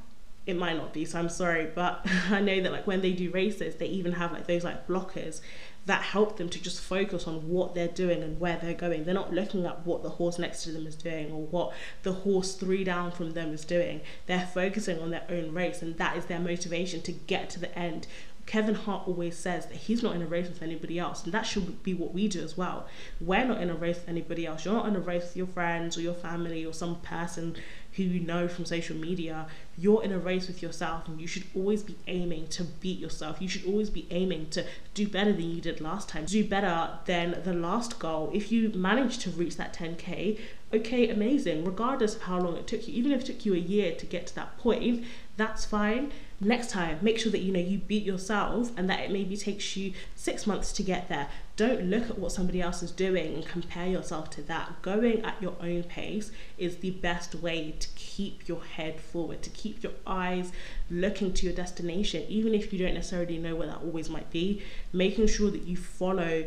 it 0.46 0.56
might 0.56 0.76
not 0.76 0.92
be 0.92 1.06
so 1.06 1.20
i'm 1.20 1.30
sorry 1.30 1.70
but 1.74 2.06
i 2.30 2.42
know 2.42 2.62
that 2.62 2.72
like 2.72 2.88
when 2.88 3.02
they 3.02 3.14
do 3.14 3.30
races 3.32 3.76
they 3.76 3.86
even 3.86 4.14
have 4.14 4.32
like 4.32 4.48
those 4.48 4.64
like 4.64 4.88
blockers 4.88 5.42
that 5.86 6.04
help 6.04 6.38
them 6.38 6.48
to 6.48 6.62
just 6.62 6.80
focus 6.80 7.28
on 7.28 7.50
what 7.50 7.74
they're 7.74 7.88
doing 7.88 8.22
and 8.22 8.40
where 8.40 8.58
they're 8.62 8.74
going. 8.74 9.04
They're 9.04 9.16
not 9.16 9.34
looking 9.34 9.66
at 9.66 9.86
what 9.86 10.04
the 10.04 10.10
horse 10.10 10.38
next 10.38 10.64
to 10.64 10.72
them 10.72 10.86
is 10.86 10.96
doing 10.96 11.32
or 11.32 11.42
what 11.42 11.74
the 12.04 12.14
horse 12.14 12.54
three 12.54 12.84
down 12.84 13.12
from 13.12 13.32
them 13.32 13.52
is 13.52 13.66
doing. 13.66 14.02
They're 14.28 14.48
focusing 14.54 15.00
on 15.00 15.10
their 15.10 15.26
own 15.28 15.54
race 15.54 15.82
and 15.82 15.98
that 15.98 16.18
is 16.18 16.26
their 16.26 16.40
motivation 16.40 17.02
to 17.02 17.12
get 17.12 17.50
to 17.52 17.60
the 17.60 17.78
end 17.78 18.06
Kevin 18.52 18.76
Hart 18.76 19.08
always 19.08 19.38
says 19.38 19.68
that 19.68 19.78
he's 19.78 20.04
not 20.04 20.14
in 20.14 20.22
a 20.22 20.26
race 20.26 20.50
with 20.50 20.62
anybody 20.62 21.00
else, 21.00 21.24
and 21.24 21.34
that 21.34 21.46
should 21.46 21.82
be 21.84 21.94
what 21.94 22.14
we 22.14 22.28
do 22.28 22.44
as 22.44 22.58
well. 22.58 22.86
We're 23.22 23.46
not 23.46 23.62
in 23.62 23.70
a 23.70 23.74
race 23.74 23.96
with 23.96 24.10
anybody 24.10 24.46
else. 24.46 24.66
You're 24.66 24.74
not 24.74 24.90
in 24.90 24.96
a 24.98 25.00
race 25.00 25.24
with 25.24 25.38
your 25.38 25.48
friends 25.48 25.98
or 25.98 26.02
your 26.02 26.14
family 26.14 26.66
or 26.66 26.74
some 26.74 26.98
person 26.98 27.56
who 27.94 28.04
you 28.04 28.20
know 28.20 28.50
from 28.50 28.66
social 28.66 28.98
media. 28.98 29.48
You're 29.78 30.04
in 30.04 30.12
a 30.12 30.20
race 30.20 30.48
with 30.48 30.62
yourself, 30.62 31.08
and 31.08 31.22
you 31.22 31.28
should 31.28 31.46
always 31.56 31.82
be 31.82 31.96
aiming 32.08 32.48
to 32.48 32.66
beat 32.66 33.00
yourself. 33.00 33.42
You 33.42 33.48
should 33.48 33.66
always 33.66 33.90
be 33.90 34.06
aiming 34.12 34.50
to 34.50 34.66
do 34.96 35.08
better 35.08 35.32
than 35.32 35.50
you 35.50 35.62
did 35.62 35.80
last 35.80 36.10
time, 36.10 36.26
do 36.26 36.44
better 36.44 37.00
than 37.06 37.42
the 37.46 37.54
last 37.54 38.00
goal. 38.00 38.32
If 38.34 38.52
you 38.52 38.68
manage 38.76 39.20
to 39.20 39.30
reach 39.30 39.56
that 39.56 39.74
10k, 39.74 40.38
okay, 40.74 41.08
amazing, 41.08 41.64
regardless 41.64 42.18
of 42.18 42.24
how 42.24 42.42
long 42.42 42.58
it 42.58 42.68
took 42.68 42.86
you, 42.86 42.94
even 42.96 43.14
if 43.14 43.22
it 43.22 43.28
took 43.28 43.46
you 43.46 43.54
a 43.54 43.58
year 43.58 43.96
to 43.96 44.06
get 44.06 44.28
to 44.28 44.36
that 44.36 44.58
point, 44.58 45.06
that's 45.38 45.64
fine. 45.64 46.12
Next 46.44 46.72
time, 46.72 46.98
make 47.04 47.20
sure 47.20 47.32
that 47.32 47.42
you 47.42 47.54
know 47.54 47.60
you 47.60 47.78
beat 47.78 48.04
yourself 48.04 48.72
and 48.76 48.90
that 48.90 49.02
it 49.02 49.12
maybe 49.12 49.38
takes 49.38 49.78
you 49.78 49.94
six 50.16 50.48
months 50.48 50.72
to 50.74 50.82
get 50.82 51.08
there. 51.08 51.28
Don't 51.56 51.84
look 51.84 52.10
at 52.10 52.18
what 52.18 52.32
somebody 52.32 52.60
else 52.60 52.82
is 52.82 52.90
doing 52.90 53.36
and 53.36 53.46
compare 53.46 53.86
yourself 53.86 54.32
to 54.32 54.42
that. 54.44 54.82
Going 54.82 55.24
at 55.24 55.40
your 55.40 55.54
own 55.62 55.84
pace 55.84 56.32
is 56.58 56.78
the 56.78 56.90
best 56.90 57.36
way 57.36 57.76
to 57.80 57.88
keep 57.94 58.48
your 58.48 58.64
head 58.64 59.00
forward, 59.00 59.44
to 59.44 59.52
keep 59.52 59.84
your 59.84 59.92
eyes 60.08 60.52
looking 60.90 61.32
to 61.32 61.46
your 61.46 61.54
destination, 61.54 62.26
even 62.28 62.56
if 62.56 62.74
you 62.74 62.80
don't 62.80 62.96
necessarily 62.96 63.38
know 63.38 63.56
where 63.56 63.68
that 63.68 63.84
always 63.84 64.10
might 64.10 64.32
be. 64.32 64.64
Making 64.92 65.28
sure 65.28 65.52
that 65.52 65.68
you 65.68 65.78
follow 65.78 66.46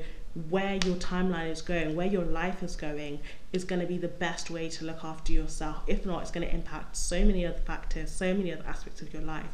where 0.51 0.75
your 0.85 0.97
timeline 0.97 1.51
is 1.51 1.63
going, 1.63 1.95
where 1.95 2.07
your 2.07 2.25
life 2.25 2.63
is 2.63 2.75
going, 2.75 3.21
is 3.53 3.63
going 3.65 3.81
to 3.81 3.87
be 3.87 3.97
the 3.97 4.09
best 4.09 4.51
way 4.51 4.69
to 4.69 4.85
look 4.85 5.05
after 5.05 5.33
yourself. 5.33 5.83
If 5.87 6.05
not, 6.05 6.23
it's 6.23 6.33
going 6.33 6.47
to 6.47 6.53
impact 6.53 6.97
so 6.97 7.25
many 7.25 7.47
other 7.47 7.59
factors, 7.59 8.11
so 8.11 8.35
many 8.35 8.53
other 8.53 8.65
aspects 8.67 9.01
of 9.01 9.13
your 9.13 9.23
life. 9.23 9.47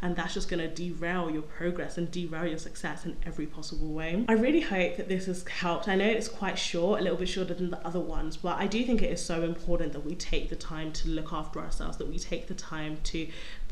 And 0.00 0.14
that's 0.14 0.34
just 0.34 0.50
going 0.50 0.60
to 0.60 0.68
derail 0.68 1.30
your 1.30 1.40
progress 1.40 1.96
and 1.96 2.10
derail 2.10 2.46
your 2.46 2.58
success 2.58 3.06
in 3.06 3.16
every 3.24 3.46
possible 3.46 3.88
way. 3.88 4.26
I 4.28 4.34
really 4.34 4.60
hope 4.60 4.98
that 4.98 5.08
this 5.08 5.24
has 5.24 5.48
helped. 5.48 5.88
I 5.88 5.94
know 5.94 6.04
it's 6.04 6.28
quite 6.28 6.58
short, 6.58 7.00
a 7.00 7.02
little 7.02 7.16
bit 7.16 7.30
shorter 7.30 7.54
than 7.54 7.70
the 7.70 7.86
other 7.86 8.00
ones, 8.00 8.36
but 8.36 8.58
I 8.58 8.66
do 8.66 8.84
think 8.84 9.00
it 9.00 9.10
is 9.10 9.24
so 9.24 9.42
important 9.42 9.94
that 9.94 10.04
we 10.04 10.14
take 10.14 10.50
the 10.50 10.56
time 10.56 10.92
to 10.92 11.08
look 11.08 11.32
after 11.32 11.60
ourselves, 11.60 11.96
that 11.96 12.08
we 12.08 12.18
take 12.18 12.46
the 12.46 12.54
time 12.54 12.98
to 13.04 13.26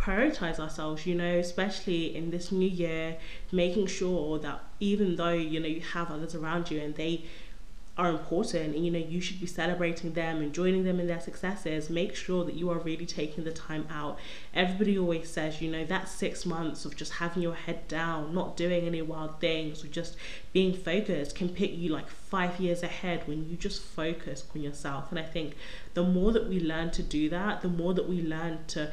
prioritize 0.04 0.58
ourselves, 0.58 1.06
you 1.06 1.14
know, 1.14 1.38
especially 1.38 2.14
in 2.14 2.30
this 2.30 2.52
new 2.52 2.68
year, 2.68 3.16
making 3.50 3.86
sure 3.86 4.38
that 4.38 4.60
even 4.80 5.16
though, 5.16 5.32
you 5.32 5.58
know, 5.60 5.66
you 5.66 5.80
have 5.80 6.10
others 6.10 6.34
around 6.34 6.70
you 6.70 6.80
and 6.80 6.94
they 6.94 7.24
are 7.96 8.10
important 8.10 8.74
and 8.74 8.84
you 8.84 8.90
know 8.90 8.98
you 8.98 9.20
should 9.20 9.40
be 9.40 9.46
celebrating 9.46 10.14
them 10.14 10.38
and 10.38 10.52
joining 10.52 10.82
them 10.82 10.98
in 10.98 11.06
their 11.06 11.20
successes 11.20 11.88
make 11.88 12.16
sure 12.16 12.44
that 12.44 12.54
you 12.54 12.68
are 12.68 12.78
really 12.78 13.06
taking 13.06 13.44
the 13.44 13.52
time 13.52 13.86
out. 13.88 14.18
Everybody 14.52 14.98
always 14.98 15.30
says 15.30 15.62
you 15.62 15.70
know 15.70 15.84
that 15.84 16.08
six 16.08 16.44
months 16.44 16.84
of 16.84 16.96
just 16.96 17.12
having 17.12 17.42
your 17.42 17.54
head 17.54 17.86
down 17.86 18.34
not 18.34 18.56
doing 18.56 18.84
any 18.84 19.00
wild 19.00 19.38
things 19.38 19.84
or 19.84 19.86
just 19.86 20.16
being 20.52 20.74
focused 20.74 21.36
can 21.36 21.48
put 21.50 21.70
you 21.70 21.90
like 21.90 22.08
five 22.08 22.58
years 22.58 22.82
ahead 22.82 23.28
when 23.28 23.48
you 23.48 23.56
just 23.56 23.80
focus 23.80 24.44
on 24.54 24.60
yourself. 24.60 25.10
And 25.10 25.18
i 25.20 25.22
think 25.22 25.54
the 25.94 26.02
more 26.02 26.32
that 26.32 26.48
we 26.48 26.58
learn 26.58 26.90
to 26.90 27.02
do 27.02 27.28
that 27.28 27.62
the 27.62 27.68
more 27.68 27.94
that 27.94 28.08
we 28.08 28.22
learn 28.22 28.58
to 28.68 28.90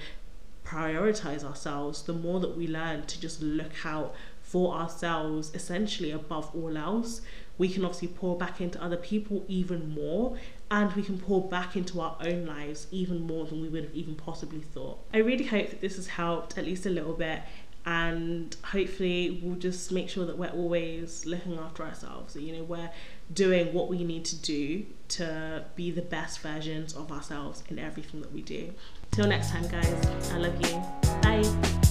prioritize 0.72 1.44
ourselves 1.44 2.04
the 2.04 2.14
more 2.14 2.40
that 2.40 2.56
we 2.56 2.68
learn 2.68 3.06
to 3.06 3.20
just 3.20 3.42
look 3.42 3.86
out 3.86 4.14
for 4.42 4.74
ourselves 4.74 5.52
essentially 5.54 6.12
above 6.12 6.50
all 6.56 6.78
else 6.78 7.22
we 7.58 7.68
can 7.70 7.84
obviously 7.84 8.08
pour 8.08 8.38
back 8.38 8.62
into 8.62 8.82
other 8.82 8.98
people 8.98 9.44
even 9.48 9.94
more 9.94 10.38
and 10.72 10.94
we 10.94 11.04
can 11.04 11.18
pour 11.20 11.48
back 11.50 11.76
into 11.76 12.00
our 12.00 12.18
own 12.22 12.46
lives 12.46 12.88
even 12.92 13.22
more 13.22 13.46
than 13.46 13.62
we 13.62 13.68
would 13.68 13.84
have 13.84 13.94
even 13.94 14.16
possibly 14.16 14.62
thought. 14.62 14.98
I 15.14 15.18
really 15.18 15.44
hope 15.46 15.70
that 15.70 15.82
this 15.82 15.98
has 15.98 16.08
helped 16.08 16.58
at 16.58 16.64
least 16.66 16.86
a 16.86 16.90
little 16.90 17.14
bit 17.14 17.42
and 17.86 18.56
hopefully 18.64 19.42
we'll 19.44 19.60
just 19.60 19.92
make 19.92 20.10
sure 20.10 20.26
that 20.26 20.38
we're 20.38 20.50
always 20.50 21.26
looking 21.26 21.58
after 21.58 21.84
ourselves 21.84 22.36
you 22.36 22.54
know 22.54 22.64
we're 22.64 22.92
doing 23.34 23.74
what 23.74 23.90
we 23.90 24.04
need 24.04 24.24
to 24.24 24.36
do 24.36 24.86
to 25.08 25.66
be 25.76 25.90
the 25.90 26.02
best 26.02 26.40
versions 26.42 26.94
of 26.94 27.12
ourselves 27.12 27.64
in 27.70 27.80
everything 27.80 28.22
that 28.22 28.32
we 28.32 28.42
do 28.44 28.72
till 29.12 29.28
next 29.28 29.52
time 29.52 29.68
guys. 29.68 30.32
I 30.32 30.38
love 30.38 30.56
you. 30.62 30.82
Bye 31.22 31.91